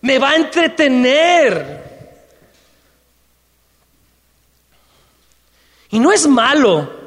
[0.01, 1.85] Me va a entretener.
[5.91, 7.04] Y no es malo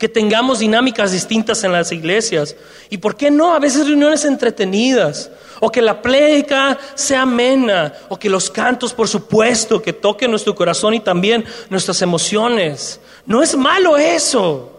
[0.00, 2.56] que tengamos dinámicas distintas en las iglesias.
[2.88, 3.54] ¿Y por qué no?
[3.54, 5.30] A veces reuniones entretenidas.
[5.60, 7.92] O que la plédica sea amena.
[8.08, 12.98] O que los cantos, por supuesto, que toquen nuestro corazón y también nuestras emociones.
[13.26, 14.72] No es malo eso.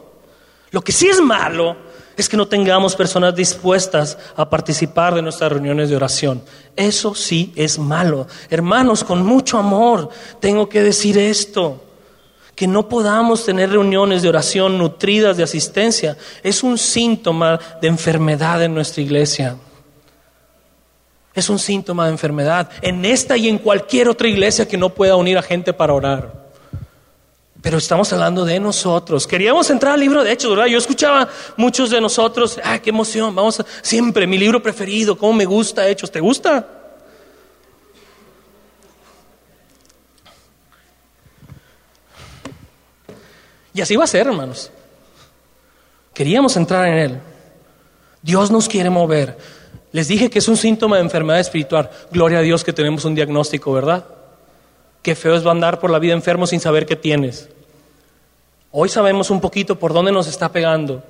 [0.72, 1.78] Lo que sí es malo
[2.18, 6.44] es que no tengamos personas dispuestas a participar de nuestras reuniones de oración.
[6.76, 8.26] Eso sí es malo.
[8.50, 11.91] Hermanos, con mucho amor tengo que decir esto
[12.56, 18.62] que no podamos tener reuniones de oración nutridas de asistencia es un síntoma de enfermedad
[18.64, 19.56] en nuestra iglesia.
[21.34, 25.16] Es un síntoma de enfermedad en esta y en cualquier otra iglesia que no pueda
[25.16, 26.42] unir a gente para orar.
[27.62, 29.28] Pero estamos hablando de nosotros.
[29.28, 30.66] Queríamos entrar al libro de Hechos, ¿verdad?
[30.66, 33.34] Yo escuchaba muchos de nosotros, ¡ay, qué emoción!
[33.36, 36.12] Vamos a, siempre, mi libro preferido, cómo me gusta Hechos.
[36.12, 36.81] ¿Te gusta?
[43.74, 44.72] Y así va a ser, hermanos.
[46.14, 47.20] Queríamos entrar en Él.
[48.22, 49.38] Dios nos quiere mover.
[49.92, 51.90] Les dije que es un síntoma de enfermedad espiritual.
[52.12, 54.06] Gloria a Dios que tenemos un diagnóstico, ¿verdad?
[55.02, 57.50] Qué feo es andar por la vida enfermo sin saber qué tienes.
[58.72, 61.04] Hoy sabemos un poquito por dónde nos está pegando.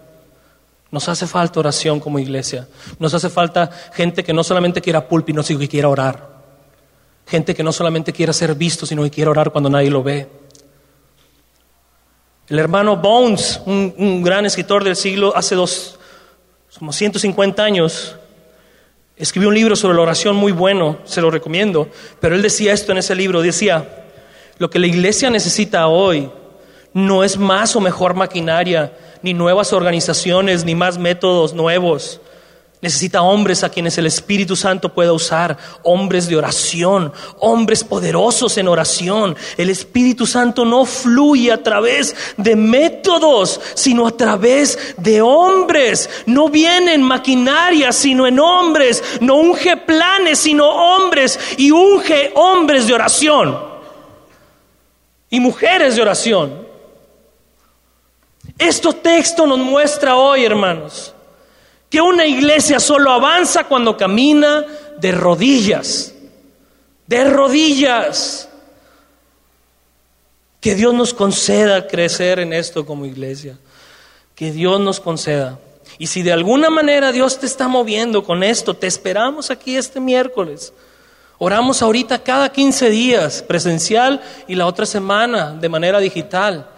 [0.89, 2.67] Nos hace falta oración como iglesia.
[2.99, 6.29] Nos hace falta gente que no solamente quiera púlpito, sino que quiera orar.
[7.27, 10.27] Gente que no solamente quiera ser visto, sino que quiera orar cuando nadie lo ve.
[12.51, 15.97] El hermano Bones, un, gran escritor del siglo, hace dos,
[16.77, 18.17] como 150 años,
[19.15, 21.87] escribió un libro sobre la oración muy bueno, se lo recomiendo,
[22.19, 24.05] pero él decía esto en ese libro, decía,
[24.57, 26.29] lo que la iglesia necesita hoy
[26.93, 32.19] no es más o mejor maquinaria, ni nuevas organizaciones, ni más métodos nuevos.
[32.81, 38.67] Necesita hombres a quienes el Espíritu Santo pueda usar, hombres de oración, hombres poderosos en
[38.67, 39.35] oración.
[39.55, 46.09] El Espíritu Santo no fluye a través de métodos, sino a través de hombres.
[46.25, 49.03] No viene en maquinaria, sino en hombres.
[49.19, 51.39] No unge planes, sino hombres.
[51.57, 53.59] Y unge hombres de oración.
[55.29, 56.67] Y mujeres de oración.
[58.57, 61.13] Este texto nos muestra hoy, hermanos
[61.91, 64.65] que una iglesia solo avanza cuando camina
[64.97, 66.13] de rodillas,
[67.05, 68.47] de rodillas.
[70.61, 73.59] Que Dios nos conceda crecer en esto como iglesia.
[74.35, 75.59] Que Dios nos conceda.
[75.97, 79.99] Y si de alguna manera Dios te está moviendo con esto, te esperamos aquí este
[79.99, 80.71] miércoles.
[81.39, 86.69] Oramos ahorita cada 15 días, presencial, y la otra semana de manera digital.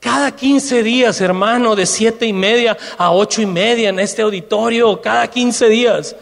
[0.00, 5.00] Cada 15 días, hermano, de siete y media a ocho y media en este auditorio,
[5.00, 6.16] cada 15 días.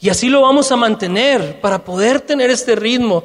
[0.00, 3.22] Y así lo vamos a mantener para poder tener este ritmo.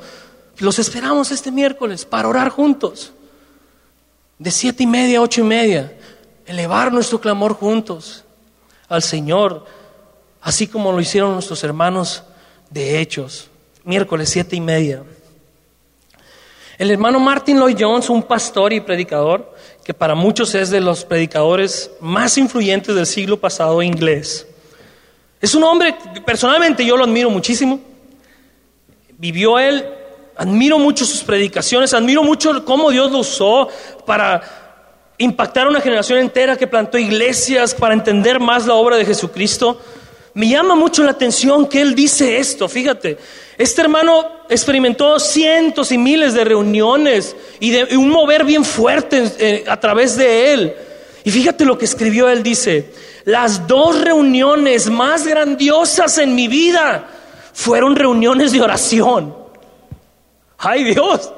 [0.58, 3.14] Los esperamos este miércoles para orar juntos.
[4.38, 5.98] De siete y media a ocho y media.
[6.46, 8.24] Elevar nuestro clamor juntos
[8.90, 9.66] al Señor,
[10.42, 12.24] así como lo hicieron nuestros hermanos
[12.70, 13.50] de Hechos.
[13.84, 15.04] Miércoles siete y media.
[16.78, 19.52] El hermano Martin Lloyd Jones, un pastor y predicador,
[19.88, 24.46] que para muchos es de los predicadores más influyentes del siglo pasado inglés.
[25.40, 27.80] Es un hombre, personalmente yo lo admiro muchísimo.
[29.18, 29.88] Vivió él,
[30.36, 33.70] admiro mucho sus predicaciones, admiro mucho cómo Dios lo usó
[34.06, 34.42] para
[35.20, 39.80] impactar a una generación entera que plantó iglesias, para entender más la obra de Jesucristo.
[40.38, 43.18] Me llama mucho la atención que él dice esto, fíjate.
[43.58, 49.66] Este hermano experimentó cientos y miles de reuniones y de un mover bien fuerte eh,
[49.68, 50.76] a través de él.
[51.24, 52.94] Y fíjate lo que escribió él, dice,
[53.26, 57.10] las dos reuniones más grandiosas en mi vida
[57.52, 59.36] fueron reuniones de oración.
[60.60, 61.34] Ay Dios,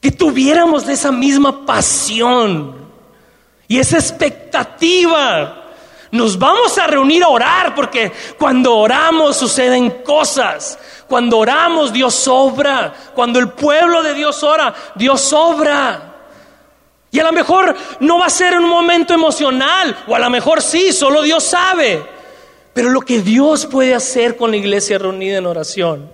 [0.00, 2.74] que tuviéramos esa misma pasión
[3.68, 5.65] y esa expectativa
[6.16, 10.78] nos vamos a reunir a orar porque cuando oramos suceden cosas.
[11.06, 12.92] Cuando oramos Dios obra.
[13.14, 16.14] Cuando el pueblo de Dios ora, Dios obra.
[17.10, 20.60] Y a lo mejor no va a ser un momento emocional, o a lo mejor
[20.60, 22.04] sí, solo Dios sabe.
[22.74, 26.10] Pero lo que Dios puede hacer con la iglesia reunida en oración.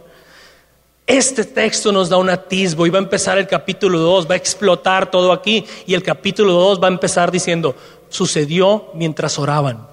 [1.06, 4.36] Este texto nos da un atisbo y va a empezar el capítulo 2, va a
[4.36, 7.74] explotar todo aquí y el capítulo 2 va a empezar diciendo,
[8.08, 9.91] sucedió mientras oraban.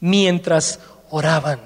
[0.00, 0.80] Mientras
[1.10, 1.60] oraban.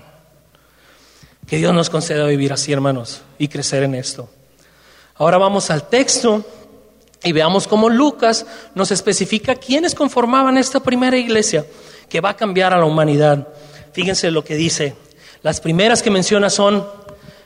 [1.47, 4.31] Que Dios nos conceda vivir así, hermanos, y crecer en esto.
[5.17, 6.45] Ahora vamos al texto
[7.23, 11.67] y veamos cómo Lucas nos especifica quiénes conformaban esta primera iglesia
[12.09, 13.49] que va a cambiar a la humanidad.
[13.93, 14.95] Fíjense lo que dice.
[15.43, 16.87] Las primeras que menciona son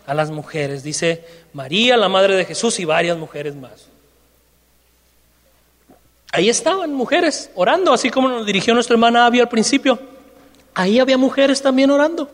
[0.06, 0.82] a las mujeres.
[0.82, 3.88] Dice María, la madre de Jesús, y varias mujeres más.
[6.32, 9.98] Ahí estaban mujeres orando, así como nos dirigió nuestra hermana Abby al principio.
[10.74, 12.30] Ahí había mujeres también orando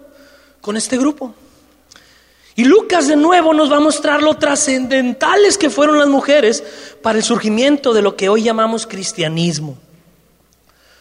[0.60, 1.34] con este grupo.
[2.56, 6.62] Y Lucas de nuevo nos va a mostrar lo trascendentales que fueron las mujeres
[7.02, 9.78] para el surgimiento de lo que hoy llamamos cristianismo.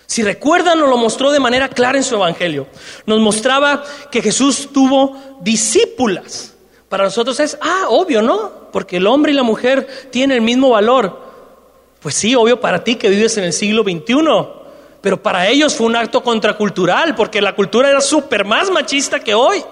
[0.06, 2.68] Si recuerdan, nos lo mostró de manera clara en su evangelio.
[3.06, 6.56] Nos mostraba que Jesús tuvo discípulas.
[6.88, 8.72] Para nosotros es, ah, obvio, ¿no?
[8.72, 11.22] Porque el hombre y la mujer tienen el mismo valor.
[12.00, 14.59] Pues sí, obvio para ti que vives en el siglo XXI.
[15.02, 19.34] Pero para ellos fue un acto contracultural, porque la cultura era súper más machista que
[19.34, 19.64] hoy.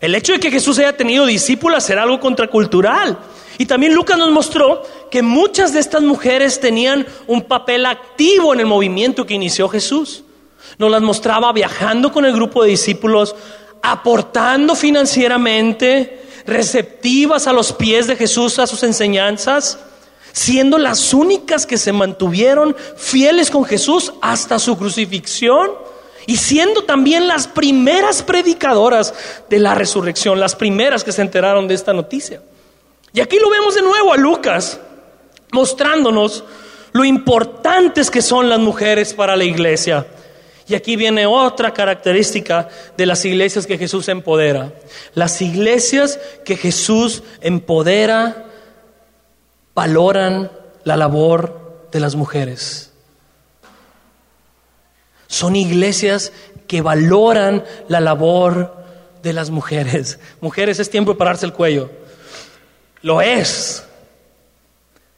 [0.00, 3.18] El hecho de que Jesús haya tenido discípulas era algo contracultural.
[3.58, 8.60] Y también Lucas nos mostró que muchas de estas mujeres tenían un papel activo en
[8.60, 10.24] el movimiento que inició Jesús.
[10.78, 13.34] Nos las mostraba viajando con el grupo de discípulos,
[13.82, 19.78] aportando financieramente, receptivas a los pies de Jesús a sus enseñanzas,
[20.34, 25.70] siendo las únicas que se mantuvieron fieles con Jesús hasta su crucifixión
[26.26, 29.14] y siendo también las primeras predicadoras
[29.48, 32.42] de la resurrección, las primeras que se enteraron de esta noticia.
[33.12, 34.80] Y aquí lo vemos de nuevo a Lucas,
[35.52, 36.42] mostrándonos
[36.90, 40.04] lo importantes que son las mujeres para la iglesia.
[40.66, 44.72] Y aquí viene otra característica de las iglesias que Jesús empodera.
[45.14, 48.46] Las iglesias que Jesús empodera
[49.74, 50.50] valoran
[50.84, 52.92] la labor de las mujeres.
[55.26, 56.32] Son iglesias
[56.66, 58.76] que valoran la labor
[59.22, 60.18] de las mujeres.
[60.40, 61.90] Mujeres, es tiempo de pararse el cuello.
[63.02, 63.84] Lo es.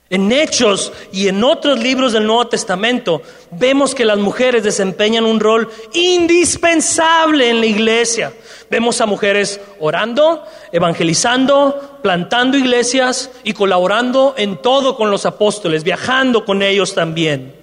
[0.08, 5.40] En Hechos y en otros libros del Nuevo Testamento vemos que las mujeres desempeñan un
[5.40, 8.32] rol indispensable en la iglesia.
[8.70, 16.44] Vemos a mujeres orando, evangelizando, plantando iglesias y colaborando en todo con los apóstoles, viajando
[16.44, 17.56] con ellos también.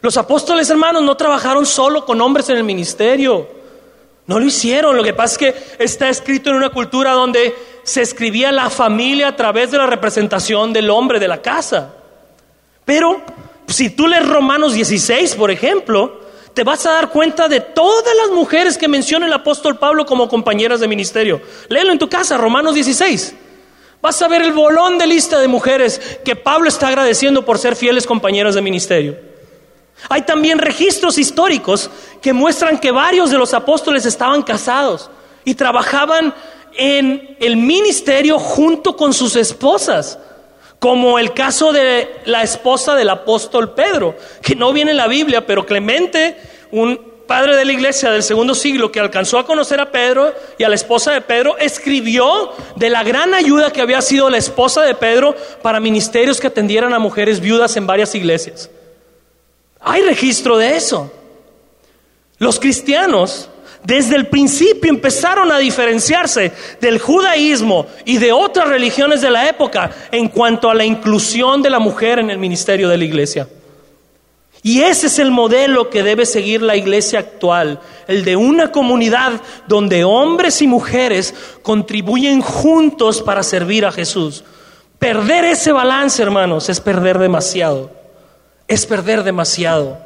[0.00, 3.59] Los apóstoles hermanos no trabajaron solo con hombres en el ministerio.
[4.30, 4.96] No lo hicieron.
[4.96, 7.52] Lo que pasa es que está escrito en una cultura donde
[7.82, 11.94] se escribía la familia a través de la representación del hombre de la casa.
[12.84, 13.22] Pero
[13.66, 16.20] si tú lees Romanos 16, por ejemplo,
[16.54, 20.28] te vas a dar cuenta de todas las mujeres que menciona el apóstol Pablo como
[20.28, 21.40] compañeras de ministerio.
[21.68, 23.34] Léelo en tu casa, Romanos 16.
[24.00, 27.74] Vas a ver el bolón de lista de mujeres que Pablo está agradeciendo por ser
[27.74, 29.29] fieles compañeras de ministerio.
[30.08, 31.90] Hay también registros históricos
[32.20, 35.10] que muestran que varios de los apóstoles estaban casados
[35.44, 36.34] y trabajaban
[36.74, 40.18] en el ministerio junto con sus esposas,
[40.78, 45.46] como el caso de la esposa del apóstol Pedro, que no viene en la Biblia,
[45.46, 46.36] pero Clemente,
[46.70, 50.64] un padre de la iglesia del segundo siglo que alcanzó a conocer a Pedro y
[50.64, 54.82] a la esposa de Pedro, escribió de la gran ayuda que había sido la esposa
[54.82, 58.70] de Pedro para ministerios que atendieran a mujeres viudas en varias iglesias.
[59.80, 61.12] Hay registro de eso.
[62.38, 63.50] Los cristianos
[63.82, 69.90] desde el principio empezaron a diferenciarse del judaísmo y de otras religiones de la época
[70.12, 73.48] en cuanto a la inclusión de la mujer en el ministerio de la iglesia.
[74.62, 79.40] Y ese es el modelo que debe seguir la iglesia actual, el de una comunidad
[79.66, 84.44] donde hombres y mujeres contribuyen juntos para servir a Jesús.
[84.98, 87.99] Perder ese balance, hermanos, es perder demasiado.
[88.70, 89.98] Es perder demasiado.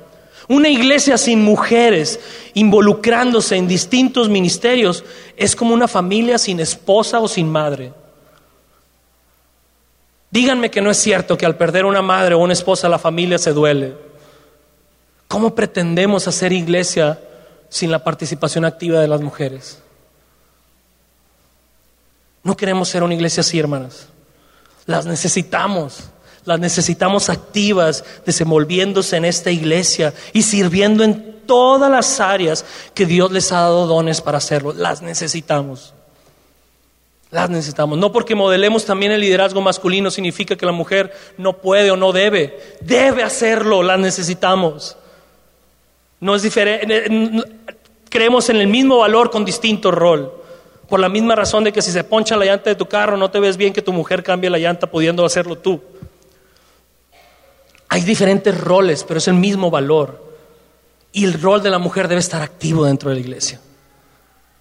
[0.49, 2.19] Una iglesia sin mujeres
[2.55, 5.05] involucrándose en distintos ministerios
[5.37, 7.93] es como una familia sin esposa o sin madre.
[10.31, 13.37] Díganme que no es cierto que al perder una madre o una esposa la familia
[13.37, 13.95] se duele.
[15.29, 17.21] ¿Cómo pretendemos hacer iglesia
[17.69, 19.83] sin la participación activa de las mujeres?
[22.43, 24.07] No queremos ser una iglesia así, hermanas.
[24.87, 26.05] Las necesitamos.
[26.45, 33.33] Las necesitamos activas, desenvolviéndose en esta iglesia y sirviendo en todas las áreas que Dios
[33.33, 34.73] les ha dado dones para hacerlo.
[34.73, 35.95] Las necesitamos.
[37.31, 37.99] Las necesitamos.
[37.99, 42.13] No porque modelemos también el liderazgo masculino significa que la mujer no puede o no
[42.13, 42.77] debe.
[42.81, 44.97] Debe hacerlo, las necesitamos.
[46.21, 47.07] No es diferente.
[48.09, 50.33] Creemos en el mismo valor con distinto rol.
[50.89, 53.31] Por la misma razón de que si se poncha la llanta de tu carro, no
[53.31, 55.81] te ves bien que tu mujer cambie la llanta pudiendo hacerlo tú.
[57.95, 60.21] Hay diferentes roles, pero es el mismo valor.
[61.13, 63.61] Y el rol de la mujer debe estar activo dentro de la iglesia.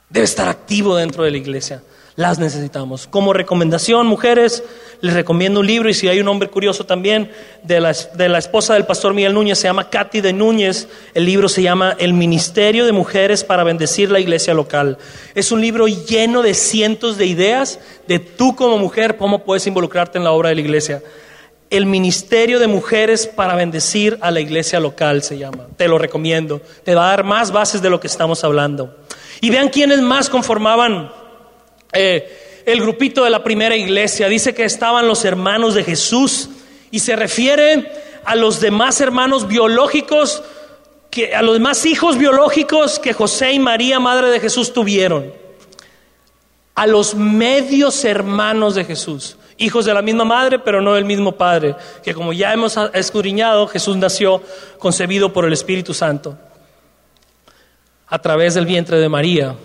[0.07, 1.81] Debe estar activo dentro de la iglesia
[2.15, 3.07] las necesitamos.
[3.07, 4.63] Como recomendación, mujeres,
[5.01, 7.31] les recomiendo un libro y si hay un hombre curioso también
[7.63, 11.25] de la, de la, esposa del pastor Miguel Núñez, se llama Katy de Núñez, el
[11.25, 14.97] libro se llama El Ministerio de Mujeres para Bendecir la Iglesia Local.
[15.33, 20.19] Es un libro lleno de cientos de ideas de tú como mujer, cómo puedes involucrarte
[20.19, 21.01] en la obra de la iglesia.
[21.73, 25.65] El Ministerio de Mujeres para Bendecir a la Iglesia Local se llama.
[25.75, 26.61] Te lo recomiendo.
[26.83, 28.95] Te va a dar más bases de lo que estamos hablando.
[29.41, 31.11] Y vean quiénes más conformaban
[31.91, 34.27] eh, el grupito de la primera iglesia.
[34.27, 36.47] Dice que estaban los hermanos de Jesús
[36.91, 37.91] y se refiere
[38.23, 40.43] a los demás hermanos biológicos,
[41.09, 45.33] que, a los demás hijos biológicos que José y María, madre de Jesús, tuvieron.
[46.75, 51.33] A los medios hermanos de Jesús, hijos de la misma madre, pero no del mismo
[51.33, 54.41] padre, que como ya hemos escudriñado, Jesús nació
[54.79, 56.37] concebido por el Espíritu Santo
[58.07, 59.55] a través del vientre de María.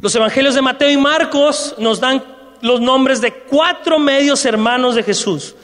[0.00, 2.22] Los evangelios de Mateo y Marcos nos dan
[2.60, 5.54] los nombres de cuatro medios hermanos de Jesús.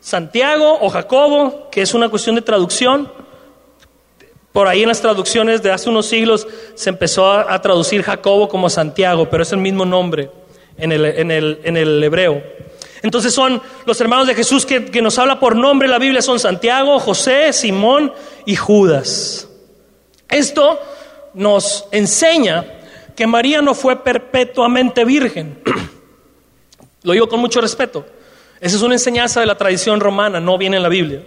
[0.00, 3.10] Santiago o Jacobo, que es una cuestión de traducción.
[4.52, 8.70] Por ahí en las traducciones de hace unos siglos se empezó a, traducir Jacobo como
[8.70, 10.30] Santiago, pero es el mismo nombre
[10.78, 12.42] en el, hebreo.
[13.06, 16.40] Entonces son los hermanos de Jesús que, que nos habla por nombre la Biblia, son
[16.40, 18.12] Santiago, José, Simón
[18.44, 19.48] y Judas.
[20.28, 20.80] Esto
[21.32, 22.64] nos enseña
[23.14, 25.62] que María no fue perpetuamente virgen.
[27.04, 28.04] Lo digo con mucho respeto.
[28.60, 31.22] Esa es una enseñanza de la tradición romana, no viene en la Biblia.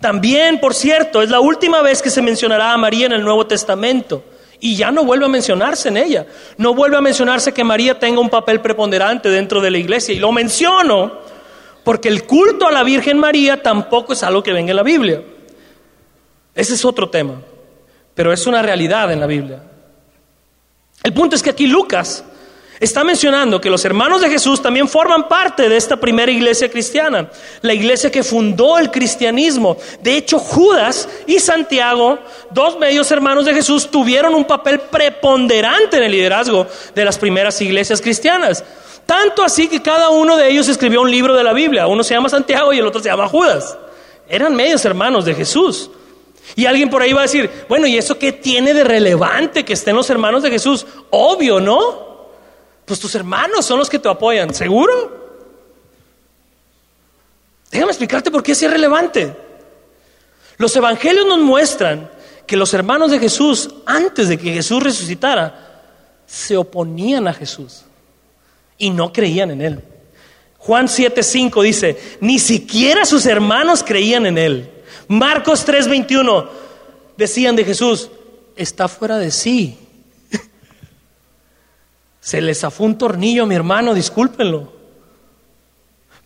[0.00, 3.48] También, por cierto, es la última vez que se mencionará a María en el Nuevo
[3.48, 4.22] Testamento.
[4.60, 6.26] Y ya no vuelve a mencionarse en ella.
[6.58, 10.14] No vuelve a mencionarse que María tenga un papel preponderante dentro de la iglesia.
[10.14, 11.20] Y lo menciono
[11.82, 15.22] porque el culto a la Virgen María tampoco es algo que venga en la Biblia.
[16.54, 17.40] Ese es otro tema.
[18.14, 19.62] Pero es una realidad en la Biblia.
[21.02, 22.24] El punto es que aquí Lucas
[22.80, 27.30] está mencionando que los hermanos de Jesús también forman parte de esta primera iglesia cristiana,
[27.60, 29.76] la iglesia que fundó el cristianismo.
[30.00, 32.18] De hecho, Judas y Santiago,
[32.50, 37.60] dos medios hermanos de Jesús, tuvieron un papel preponderante en el liderazgo de las primeras
[37.60, 38.64] iglesias cristianas.
[39.04, 41.86] Tanto así que cada uno de ellos escribió un libro de la Biblia.
[41.86, 43.76] Uno se llama Santiago y el otro se llama Judas.
[44.28, 45.90] Eran medios hermanos de Jesús.
[46.56, 49.74] Y alguien por ahí va a decir, bueno, ¿y eso qué tiene de relevante que
[49.74, 50.86] estén los hermanos de Jesús?
[51.10, 52.09] Obvio, ¿no?
[52.90, 55.16] Pues tus hermanos son los que te apoyan, ¿seguro?
[57.70, 59.32] Déjame explicarte por qué es irrelevante.
[60.56, 62.10] Los evangelios nos muestran
[62.48, 65.84] que los hermanos de Jesús, antes de que Jesús resucitara,
[66.26, 67.82] se oponían a Jesús
[68.76, 69.84] y no creían en Él.
[70.58, 74.68] Juan 7:5 dice, ni siquiera sus hermanos creían en Él.
[75.06, 76.48] Marcos 3:21
[77.16, 78.10] decían de Jesús,
[78.56, 79.78] está fuera de sí.
[82.20, 84.72] Se les zafó un tornillo a mi hermano, discúlpenlo.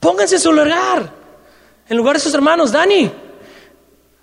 [0.00, 1.12] Pónganse en su lugar,
[1.88, 2.72] en lugar de sus hermanos.
[2.72, 3.10] Dani,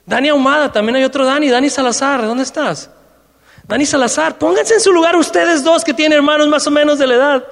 [0.06, 2.90] Dani Ahumada, también hay otro Dani, Dani Salazar, ¿dónde estás?
[3.68, 7.08] Dani Salazar, pónganse en su lugar ustedes dos que tienen hermanos más o menos de
[7.08, 7.48] la edad.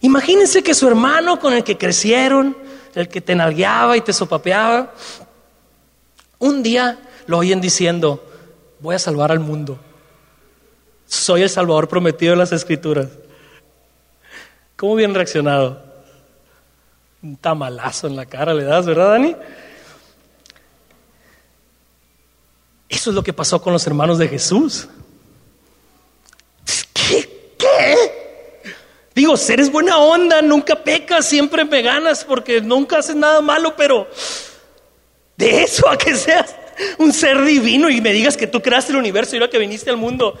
[0.00, 2.56] Imagínense que su hermano con el que crecieron,
[2.94, 4.92] el que te nalgueaba y te sopapeaba,
[6.38, 8.22] un día lo oyen diciendo,
[8.80, 9.78] voy a salvar al mundo.
[11.14, 13.08] Soy el Salvador prometido en las Escrituras.
[14.76, 15.82] ¿Cómo hubieran reaccionado?
[17.22, 19.36] Un tamalazo en la cara le das, ¿verdad, Dani?
[22.88, 24.88] Eso es lo que pasó con los hermanos de Jesús.
[26.92, 27.30] ¿Qué?
[29.14, 34.08] Digo, eres buena onda, nunca pecas, siempre me ganas porque nunca haces nada malo, pero
[35.36, 36.54] de eso a que seas
[36.98, 39.88] un ser divino y me digas que tú creaste el universo y lo que viniste
[39.88, 40.38] al mundo,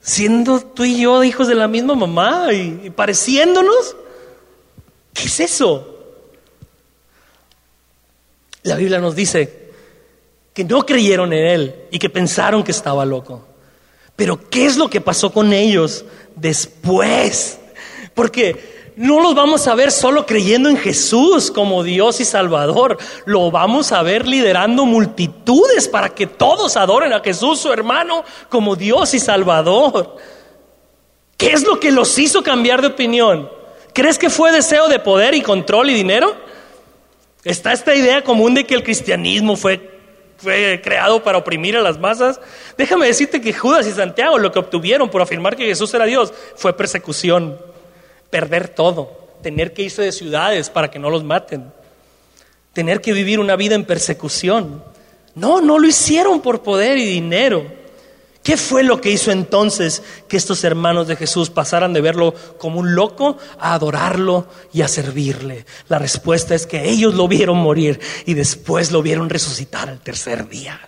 [0.00, 3.96] siendo tú y yo hijos de la misma mamá y, pareciéndonos.
[5.12, 5.98] ¿Qué es eso?
[8.62, 9.70] La Biblia nos dice
[10.52, 13.46] que no creyeron en Él y que pensaron que estaba loco.
[14.16, 17.58] Pero ¿qué es lo que pasó con ellos después?
[18.14, 23.50] Porque no los vamos a ver solo creyendo en Jesús como Dios y Salvador, lo
[23.50, 29.12] vamos a ver liderando multitudes para que todos adoren a Jesús, su hermano, como Dios
[29.12, 30.16] y Salvador.
[31.36, 33.50] ¿Qué es lo que los hizo cambiar de opinión?
[33.92, 36.34] ¿Crees que fue deseo de poder y control y dinero?
[37.44, 39.94] Está esta idea común de que el cristianismo fue
[40.38, 42.38] fue creado para oprimir a las masas.
[42.76, 46.32] Déjame decirte que Judas y Santiago lo que obtuvieron por afirmar que Jesús era Dios
[46.56, 47.58] fue persecución
[48.30, 51.72] perder todo, tener que irse de ciudades para que no los maten,
[52.72, 54.82] tener que vivir una vida en persecución.
[55.34, 57.66] No, no lo hicieron por poder y dinero.
[58.42, 62.78] ¿Qué fue lo que hizo entonces que estos hermanos de Jesús pasaran de verlo como
[62.78, 65.66] un loco a adorarlo y a servirle?
[65.88, 70.48] La respuesta es que ellos lo vieron morir y después lo vieron resucitar al tercer
[70.48, 70.80] día.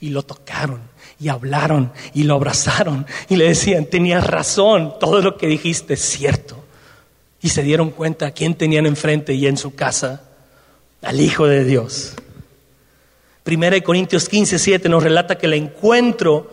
[0.00, 0.82] Y lo tocaron
[1.20, 6.00] y hablaron y lo abrazaron y le decían, tenías razón, todo lo que dijiste es
[6.00, 6.56] cierto.
[7.42, 10.22] Y se dieron cuenta a quién tenían enfrente y en su casa,
[11.02, 12.14] al Hijo de Dios.
[13.42, 16.50] Primera de Corintios 15, 7 nos relata que el encuentro,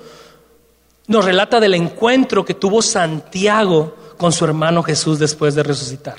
[1.08, 6.18] nos relata del encuentro que tuvo Santiago con su hermano Jesús después de resucitar.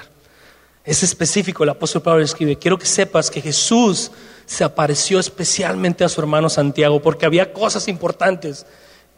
[0.89, 4.11] Es específico, el apóstol Pablo escribe, quiero que sepas que Jesús
[4.47, 8.64] se apareció especialmente a su hermano Santiago porque había cosas importantes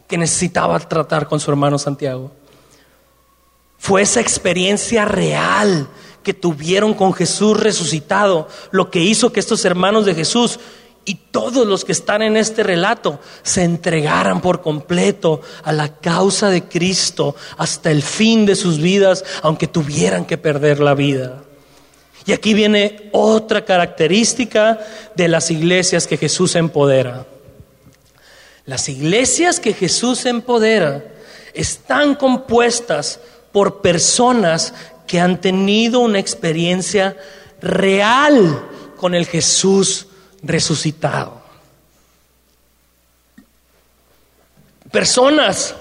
[0.08, 2.32] que necesitaba tratar con su hermano Santiago.
[3.78, 5.88] Fue esa experiencia real
[6.24, 10.58] que tuvieron con Jesús resucitado lo que hizo que estos hermanos de Jesús
[11.04, 16.50] y todos los que están en este relato se entregaran por completo a la causa
[16.50, 21.44] de Cristo hasta el fin de sus vidas, aunque tuvieran que perder la vida.
[22.26, 24.78] Y aquí viene otra característica
[25.14, 27.26] de las iglesias que Jesús empodera.
[28.66, 31.02] Las iglesias que Jesús empodera
[31.54, 33.20] están compuestas
[33.52, 34.74] por personas
[35.06, 37.16] que han tenido una experiencia
[37.60, 38.64] real
[38.96, 40.06] con el Jesús
[40.42, 41.40] resucitado.
[44.90, 45.74] Personas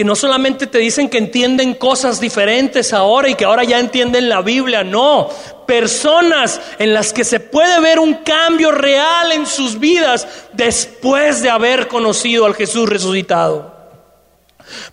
[0.00, 4.30] que no solamente te dicen que entienden cosas diferentes ahora y que ahora ya entienden
[4.30, 5.28] la Biblia, no,
[5.66, 11.50] personas en las que se puede ver un cambio real en sus vidas después de
[11.50, 13.79] haber conocido al Jesús resucitado.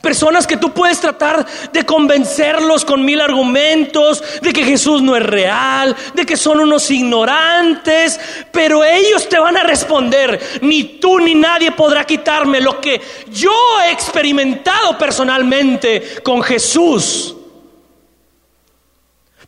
[0.02, 5.24] Personas que tú puedes tratar de convencerlos con mil argumentos de que Jesús no es
[5.24, 8.20] real, de que son unos ignorantes,
[8.52, 13.02] pero ellos te van a responder, ni tú ni nadie podrá quitarme lo que
[13.32, 13.52] yo
[13.86, 17.36] he experimentado personalmente con Jesús.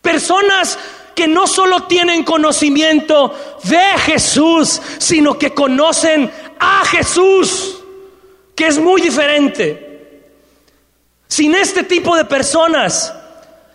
[0.01, 0.77] Personas
[1.15, 7.81] que no solo tienen conocimiento de Jesús, sino que conocen a Jesús,
[8.55, 9.88] que es muy diferente.
[11.29, 13.13] Sin este tipo de personas,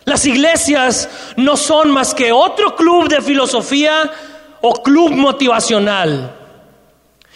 [0.03, 4.11] las iglesias no son más que otro club de filosofía
[4.61, 6.35] o club motivacional.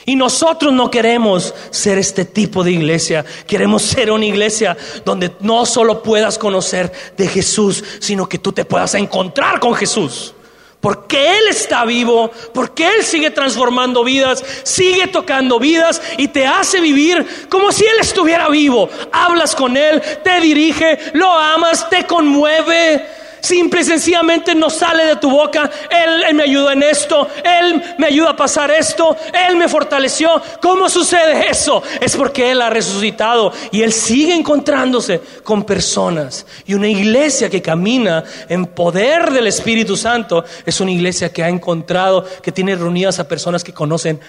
[0.05, 5.65] Y nosotros no queremos ser este tipo de iglesia, queremos ser una iglesia donde no
[5.65, 10.33] solo puedas conocer de Jesús, sino que tú te puedas encontrar con Jesús.
[10.81, 16.79] Porque Él está vivo, porque Él sigue transformando vidas, sigue tocando vidas y te hace
[16.79, 18.89] vivir como si Él estuviera vivo.
[19.11, 23.18] Hablas con Él, te dirige, lo amas, te conmueve.
[23.41, 25.69] Simple y sencillamente no sale de tu boca.
[25.89, 29.15] Él, me ayudó en esto, Él me ayuda a pasar esto,
[29.47, 30.41] Él me fortaleció.
[30.61, 31.81] ¿Cómo sucede eso?
[31.99, 36.45] Es porque Él ha resucitado y Él sigue encontrándose con personas.
[36.65, 41.49] Y una iglesia que camina en poder del Espíritu Santo es una iglesia que ha
[41.49, 44.19] encontrado, que tiene reunidas a personas que conocen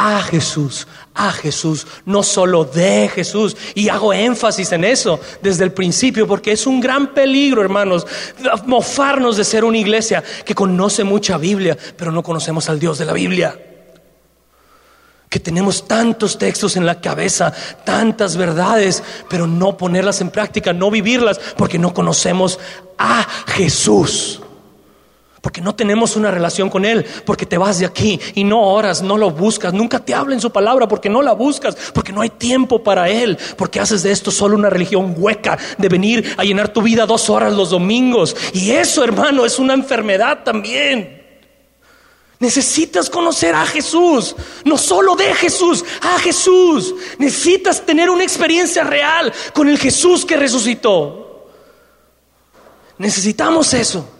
[0.00, 3.56] a Jesús, a Jesús, no solo de Jesús.
[3.74, 8.06] Y hago énfasis en eso desde el principio, porque es un gran peligro, hermanos,
[8.64, 13.06] mofarnos de ser una iglesia que conoce mucha Biblia, pero no conocemos al Dios de
[13.06, 13.60] la Biblia.
[15.28, 17.52] Que tenemos tantos textos en la cabeza,
[17.84, 22.60] tantas verdades, pero no ponerlas en práctica, no vivirlas, porque no conocemos
[22.98, 24.40] a Jesús.
[25.48, 29.00] Porque no tenemos una relación con Él, porque te vas de aquí y no oras,
[29.00, 32.20] no lo buscas, nunca te habla en su palabra porque no la buscas, porque no
[32.20, 36.44] hay tiempo para Él, porque haces de esto solo una religión hueca, de venir a
[36.44, 38.36] llenar tu vida dos horas los domingos.
[38.52, 41.22] Y eso, hermano, es una enfermedad también.
[42.40, 44.36] Necesitas conocer a Jesús,
[44.66, 46.94] no solo de Jesús, a Jesús.
[47.16, 51.48] Necesitas tener una experiencia real con el Jesús que resucitó.
[52.98, 54.17] Necesitamos eso.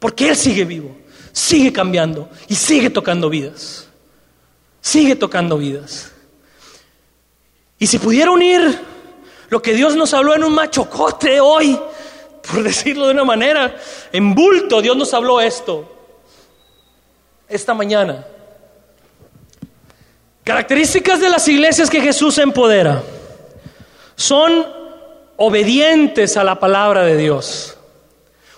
[0.00, 0.96] Porque Él sigue vivo,
[1.30, 3.86] sigue cambiando y sigue tocando vidas.
[4.80, 6.10] Sigue tocando vidas.
[7.78, 8.80] Y si pudiera unir
[9.50, 11.78] lo que Dios nos habló en un machocote hoy,
[12.50, 13.76] por decirlo de una manera,
[14.12, 15.98] en bulto, Dios nos habló esto
[17.50, 18.24] esta mañana.
[20.44, 23.02] Características de las iglesias que Jesús empodera.
[24.14, 24.66] Son
[25.36, 27.76] obedientes a la palabra de Dios.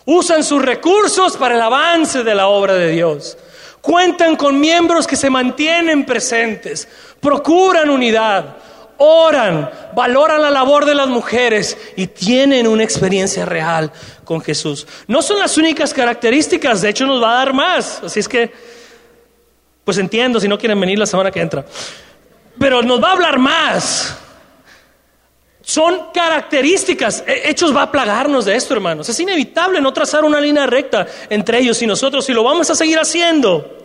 [0.04, 3.38] Usan sus recursos para el avance de la obra de Dios.
[3.80, 6.88] Cuentan con miembros que se mantienen presentes,
[7.20, 8.56] procuran unidad,
[8.98, 13.90] oran, valoran la labor de las mujeres y tienen una experiencia real
[14.24, 14.86] con Jesús.
[15.08, 18.00] No son las únicas características, de hecho nos va a dar más.
[18.04, 18.52] Así es que,
[19.84, 21.64] pues entiendo si no quieren venir la semana que entra.
[22.58, 24.21] Pero nos va a hablar más.
[25.62, 27.22] Son características.
[27.26, 29.08] Hechos va a plagarnos de esto, hermanos.
[29.08, 32.74] Es inevitable no trazar una línea recta entre ellos y nosotros y lo vamos a
[32.74, 33.78] seguir haciendo.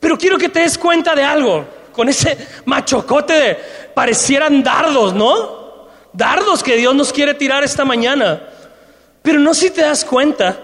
[0.00, 1.66] Pero quiero que te des cuenta de algo.
[1.92, 3.54] Con ese machocote de
[3.94, 5.88] parecieran dardos, ¿no?
[6.12, 8.42] Dardos que Dios nos quiere tirar esta mañana.
[9.22, 10.58] Pero no si te das cuenta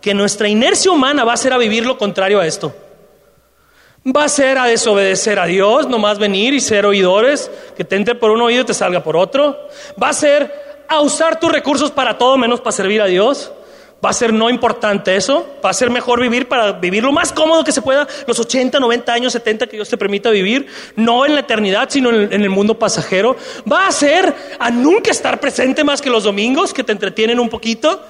[0.00, 2.72] que nuestra inercia humana va a ser a vivir lo contrario a esto.
[4.06, 8.14] Va a ser a desobedecer a Dios, nomás venir y ser oidores, que te entre
[8.14, 9.68] por un oído y te salga por otro.
[10.00, 13.50] Va a ser a usar tus recursos para todo menos para servir a Dios.
[14.04, 15.44] Va a ser no importante eso.
[15.64, 18.78] Va a ser mejor vivir para vivir lo más cómodo que se pueda, los 80,
[18.78, 22.32] 90 años, 70 que Dios te permita vivir, no en la eternidad, sino en el,
[22.32, 23.34] en el mundo pasajero.
[23.70, 27.48] Va a ser a nunca estar presente más que los domingos, que te entretienen un
[27.48, 28.00] poquito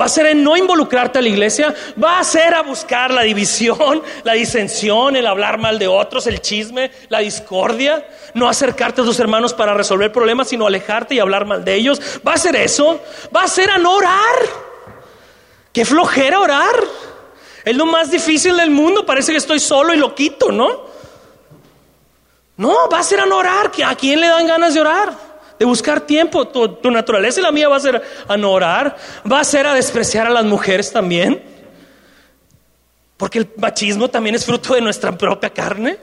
[0.00, 3.22] va a ser en no involucrarte a la iglesia, va a ser a buscar la
[3.22, 9.04] división, la disensión, el hablar mal de otros, el chisme, la discordia, no acercarte a
[9.04, 12.00] tus hermanos para resolver problemas, sino alejarte y hablar mal de ellos.
[12.26, 13.00] Va a ser eso,
[13.34, 14.70] va a ser a no orar.
[15.72, 16.76] Qué flojera orar.
[17.64, 20.88] Es lo más difícil del mundo, parece que estoy solo y lo quito, ¿no?
[22.56, 25.29] No, va a ser a no orar, ¿a quién le dan ganas de orar?
[25.60, 26.48] De buscar tiempo.
[26.48, 28.96] Tu, naturaleza y la mía va a ser a no orar,
[29.30, 31.42] va a ser a despreciar a las mujeres también.
[33.18, 35.98] Porque el machismo también es fruto de nuestra propia carne.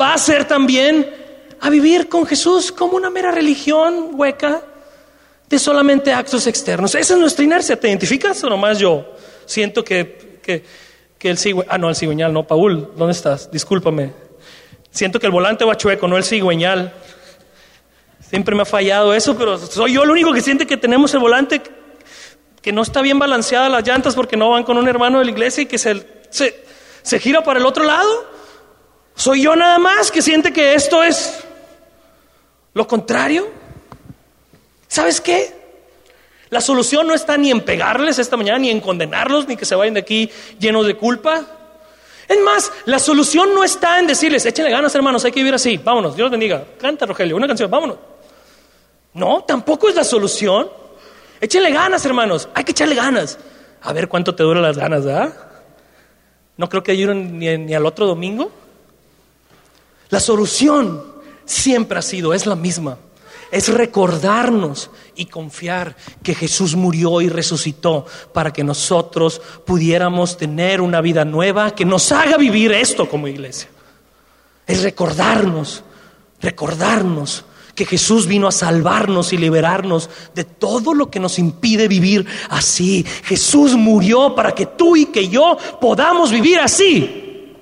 [0.00, 1.12] Va a ser también
[1.60, 4.62] a vivir con Jesús como una mera religión hueca
[5.48, 6.94] de solamente actos externos.
[6.94, 7.78] Esa es nuestra inercia.
[7.78, 9.16] ¿Te identificas o nomás yo?
[9.44, 13.50] Siento que, que, el cigüeñal, ah, no, el cigüeñal, no, Paul, ¿dónde estás?
[13.50, 14.12] Discúlpame.
[14.92, 16.94] Siento que el volante va chueco, no el cigüeñal.
[18.30, 21.18] Siempre me ha fallado eso, pero soy yo el único que siente que tenemos el
[21.18, 21.60] volante
[22.62, 25.32] que no está bien balanceada las llantas porque no van con un hermano de la
[25.32, 28.30] iglesia y que se, se, gira para el otro lado.
[29.16, 31.42] Soy yo nada más que siente que esto es
[32.72, 33.48] lo contrario.
[34.86, 35.52] ¿Sabes qué?
[36.50, 39.74] La solución no está ni en pegarles esta mañana, ni en condenarlos, ni que se
[39.74, 41.44] vayan de aquí llenos de culpa.
[42.28, 45.78] Es más, la solución no está en decirles, échenle ganas hermanos, hay que vivir así,
[45.78, 46.64] vámonos, Dios bendiga.
[46.80, 48.09] Canta Rogelio, una canción, vámonos.
[49.14, 50.68] No, tampoco es la solución.
[51.40, 52.48] Échenle ganas, hermanos.
[52.54, 53.38] Hay que echarle ganas.
[53.82, 55.34] A ver cuánto te duran las ganas, ¿verdad?
[56.56, 58.50] No creo que ayuden ni, ni al otro domingo.
[60.10, 61.02] La solución
[61.44, 62.98] siempre ha sido, es la misma.
[63.50, 71.00] Es recordarnos y confiar que Jesús murió y resucitó para que nosotros pudiéramos tener una
[71.00, 73.68] vida nueva que nos haga vivir esto como iglesia.
[74.66, 75.82] Es recordarnos,
[76.40, 77.44] recordarnos
[77.80, 83.06] que Jesús vino a salvarnos y liberarnos de todo lo que nos impide vivir así.
[83.24, 87.54] Jesús murió para que tú y que yo podamos vivir así.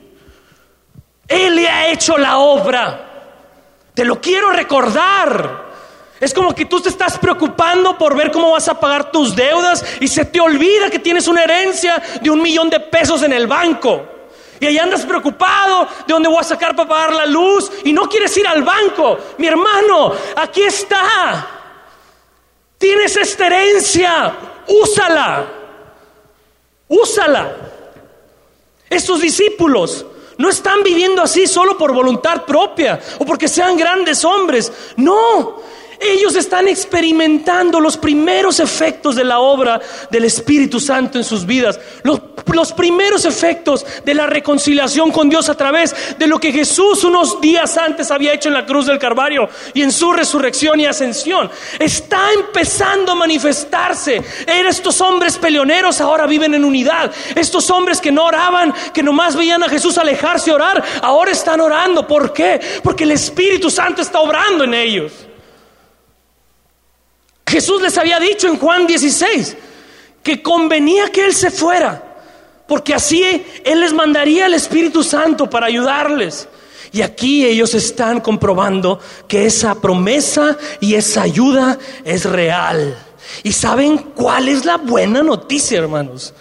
[1.28, 3.44] Él le ha hecho la obra.
[3.94, 5.68] Te lo quiero recordar.
[6.18, 9.84] Es como que tú te estás preocupando por ver cómo vas a pagar tus deudas
[10.00, 13.46] y se te olvida que tienes una herencia de un millón de pesos en el
[13.46, 14.17] banco.
[14.60, 18.08] Y ahí andas preocupado de dónde voy a sacar para pagar la luz y no
[18.08, 19.18] quieres ir al banco.
[19.38, 21.46] Mi hermano, aquí está.
[22.76, 24.34] Tienes esta herencia,
[24.66, 25.46] úsala.
[26.88, 27.56] Úsala.
[28.88, 30.06] Estos discípulos
[30.38, 34.72] no están viviendo así solo por voluntad propia o porque sean grandes hombres.
[34.96, 35.60] No,
[36.00, 39.80] ellos están experimentando los primeros efectos de la obra
[40.10, 45.56] del Espíritu Santo en sus vidas, los, primeros efectos de la reconciliación con Dios a
[45.56, 49.48] través de lo que Jesús unos días antes había hecho en la cruz del Calvario
[49.74, 51.50] y en su resurrección y ascensión.
[51.78, 54.22] Está empezando a manifestarse.
[54.46, 57.12] Estos hombres peleoneros ahora viven en unidad.
[57.34, 61.60] Estos hombres que no oraban, que nomás veían a Jesús alejarse a orar, ahora están
[61.60, 62.06] orando.
[62.06, 62.60] ¿Por qué?
[62.82, 65.27] Porque el Espíritu Santo está obrando en ellos.
[67.48, 69.56] Jesús les había dicho en Juan 16
[70.22, 72.02] que convenía que Él se fuera,
[72.66, 73.22] porque así
[73.64, 76.48] Él les mandaría el Espíritu Santo para ayudarles.
[76.92, 82.96] Y aquí ellos están comprobando que esa promesa y esa ayuda es real.
[83.42, 86.32] ¿Y saben cuál es la buena noticia, hermanos?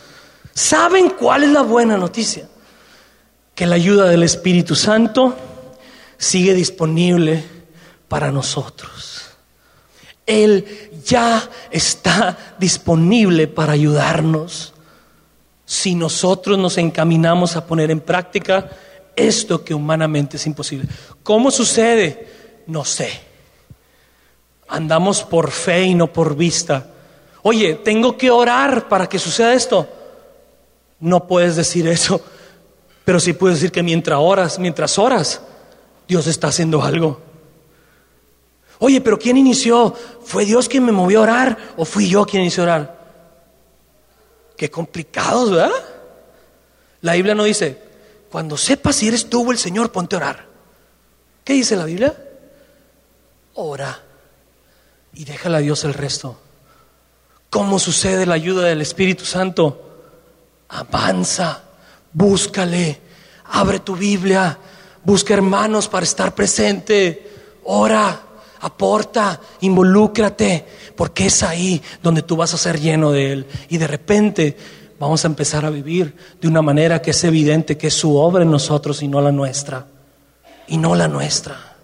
[0.53, 2.47] ¿Saben cuál es la buena noticia?
[3.53, 5.35] Que la ayuda del Espíritu Santo
[6.17, 7.43] sigue disponible
[8.07, 9.16] para nosotros.
[10.27, 10.65] Él
[11.05, 14.73] ya está disponible para ayudarnos
[15.65, 18.69] si nosotros nos encaminamos a poner en práctica
[19.15, 20.87] esto que humanamente es imposible.
[21.23, 22.27] ¿Cómo sucede?
[22.67, 23.09] No sé.
[24.67, 26.87] Andamos por fe y no por vista.
[27.41, 29.87] Oye, tengo que orar para que suceda esto.
[30.99, 32.21] No puedes decir eso,
[33.05, 35.41] pero sí puedes decir que mientras oras, mientras oras,
[36.07, 37.21] Dios está haciendo algo.
[38.79, 39.93] Oye, pero ¿quién inició?
[40.23, 42.97] ¿Fue Dios quien me movió a orar o fui yo quien inició a orar?
[44.55, 45.71] Qué complicados, ¿verdad?
[47.01, 47.81] La Biblia no dice,
[48.29, 50.45] cuando sepas si eres tú o el Señor, ponte a orar.
[51.43, 52.15] ¿Qué dice la Biblia?
[53.55, 54.03] Ora
[55.17, 56.37] y déjale a Dios el resto.
[57.49, 59.99] ¿Cómo sucede la ayuda del Espíritu Santo?
[60.69, 61.63] Avanza,
[62.13, 63.01] búscale,
[63.45, 64.59] abre tu Biblia,
[65.03, 67.31] busca hermanos para estar presente,
[67.63, 68.26] ora
[68.61, 73.45] aporta, involúcrate, porque es ahí donde tú vas a ser lleno de Él.
[73.69, 74.57] Y de repente
[74.99, 78.43] vamos a empezar a vivir de una manera que es evidente que es su obra
[78.43, 79.85] en nosotros y no la nuestra.
[80.67, 81.75] Y no la nuestra.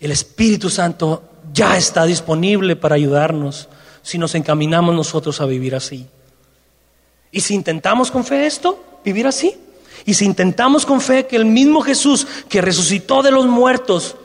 [0.00, 3.68] El Espíritu Santo ya está disponible para ayudarnos
[4.02, 6.06] si nos encaminamos nosotros a vivir así.
[7.32, 9.56] Y si intentamos con fe esto, vivir así,
[10.04, 14.16] y si intentamos con fe que el mismo Jesús que resucitó de los muertos,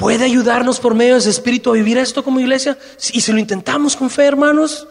[0.00, 2.78] puede ayudarnos por medio de ese espíritu a vivir esto como iglesia.
[3.12, 4.88] Y si lo intentamos con fe, hermanos,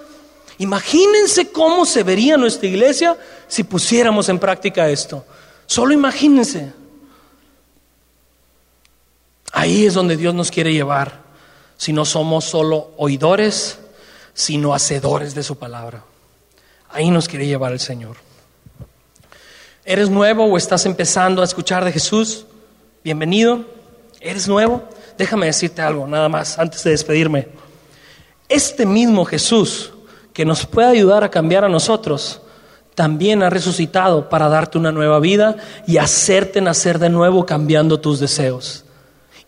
[0.60, 5.26] imagínense cómo se vería nuestra iglesia si pusiéramos en práctica esto.
[5.66, 6.74] Solo imagínense.
[9.52, 11.24] Ahí es donde Dios nos quiere llevar,
[11.76, 13.80] si no somos solo oidores,
[14.36, 16.04] sino hacedores de su palabra.
[16.92, 18.18] Ahí nos quiere llevar el Señor.
[19.86, 22.46] ¿Eres nuevo o estás empezando a escuchar de Jesús?
[23.04, 23.66] Bienvenido.
[24.22, 24.84] ¿Eres nuevo?
[25.20, 27.50] Déjame decirte algo nada más antes de despedirme.
[28.48, 29.92] Este mismo Jesús
[30.34, 32.42] que nos puede ayudar a cambiar a nosotros,
[32.96, 38.22] también ha resucitado para darte una nueva vida y hacerte nacer de nuevo cambiando tus
[38.22, 38.86] deseos.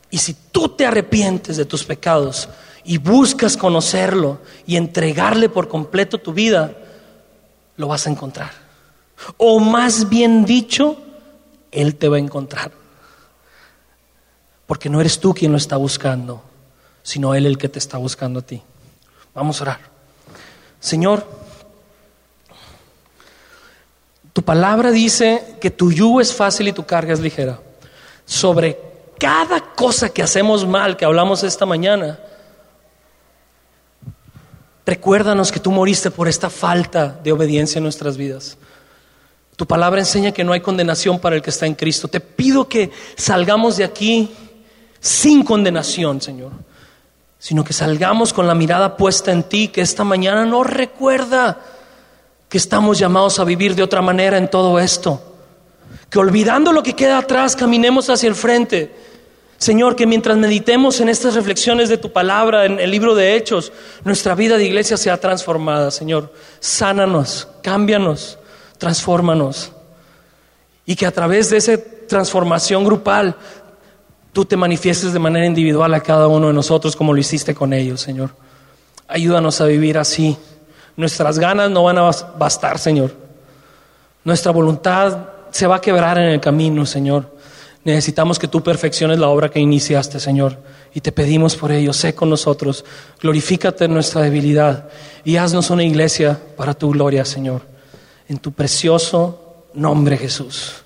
[0.10, 2.50] Y si tú te arrepientes de tus pecados
[2.84, 6.74] y buscas conocerlo y entregarle por completo tu vida,
[7.78, 8.52] lo vas a encontrar.
[9.38, 10.98] O más bien dicho,
[11.72, 12.81] Él te va a encontrar.
[14.72, 16.42] Porque no eres tú quien lo está buscando,
[17.04, 18.64] sino Él el que te está buscando a ti.
[19.36, 19.80] Vamos a orar.
[20.80, 21.28] Señor,
[24.32, 27.60] tu palabra dice que tu yugo es fácil y tu carga es ligera.
[28.24, 28.80] Sobre
[29.20, 32.18] cada cosa que hacemos mal, que hablamos esta mañana,
[34.86, 38.58] recuérdanos que tú moriste por esta falta de obediencia en nuestras vidas.
[39.58, 42.08] Tu palabra enseña que no hay condenación para el que está en Cristo.
[42.08, 44.32] Te pido que salgamos de aquí
[45.02, 46.52] sin condenación, Señor,
[47.40, 51.60] sino que salgamos con la mirada puesta en ti, que esta mañana nos recuerda
[52.48, 55.22] que estamos llamados a vivir de otra manera en todo esto,
[56.10, 58.96] que olvidando lo que queda atrás, caminemos hacia el frente,
[59.62, 63.72] Señor, que mientras meditemos en estas reflexiones de tu palabra, en el libro de Hechos,
[64.04, 66.34] nuestra vida de iglesia sea transformada, Señor.
[66.60, 68.40] Sánanos, cámbianos,
[68.80, 69.72] transfórmanos.
[70.88, 71.78] Y que a través de esa
[72.08, 73.36] transformación grupal,
[74.34, 77.74] tú te manifiestes de manera individual a cada uno de nosotros como lo hiciste con
[77.74, 78.32] ellos, Señor.
[79.08, 80.38] Ayúdanos a vivir así.
[80.96, 83.14] Nuestras ganas no van a bastar, Señor.
[84.24, 87.36] Nuestra voluntad se va a quebrar en el camino, Señor.
[87.84, 90.58] Necesitamos que tú perfecciones la obra que iniciaste, Señor.
[90.94, 92.86] Y te pedimos por ello, sé con nosotros,
[93.20, 94.90] glorifícate en nuestra debilidad
[95.24, 97.62] y haznos una iglesia para tu gloria, Señor.
[98.28, 100.84] En tu precioso nombre, Jesús.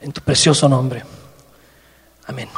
[0.00, 1.02] En tu precioso nombre.
[2.26, 2.48] Amén.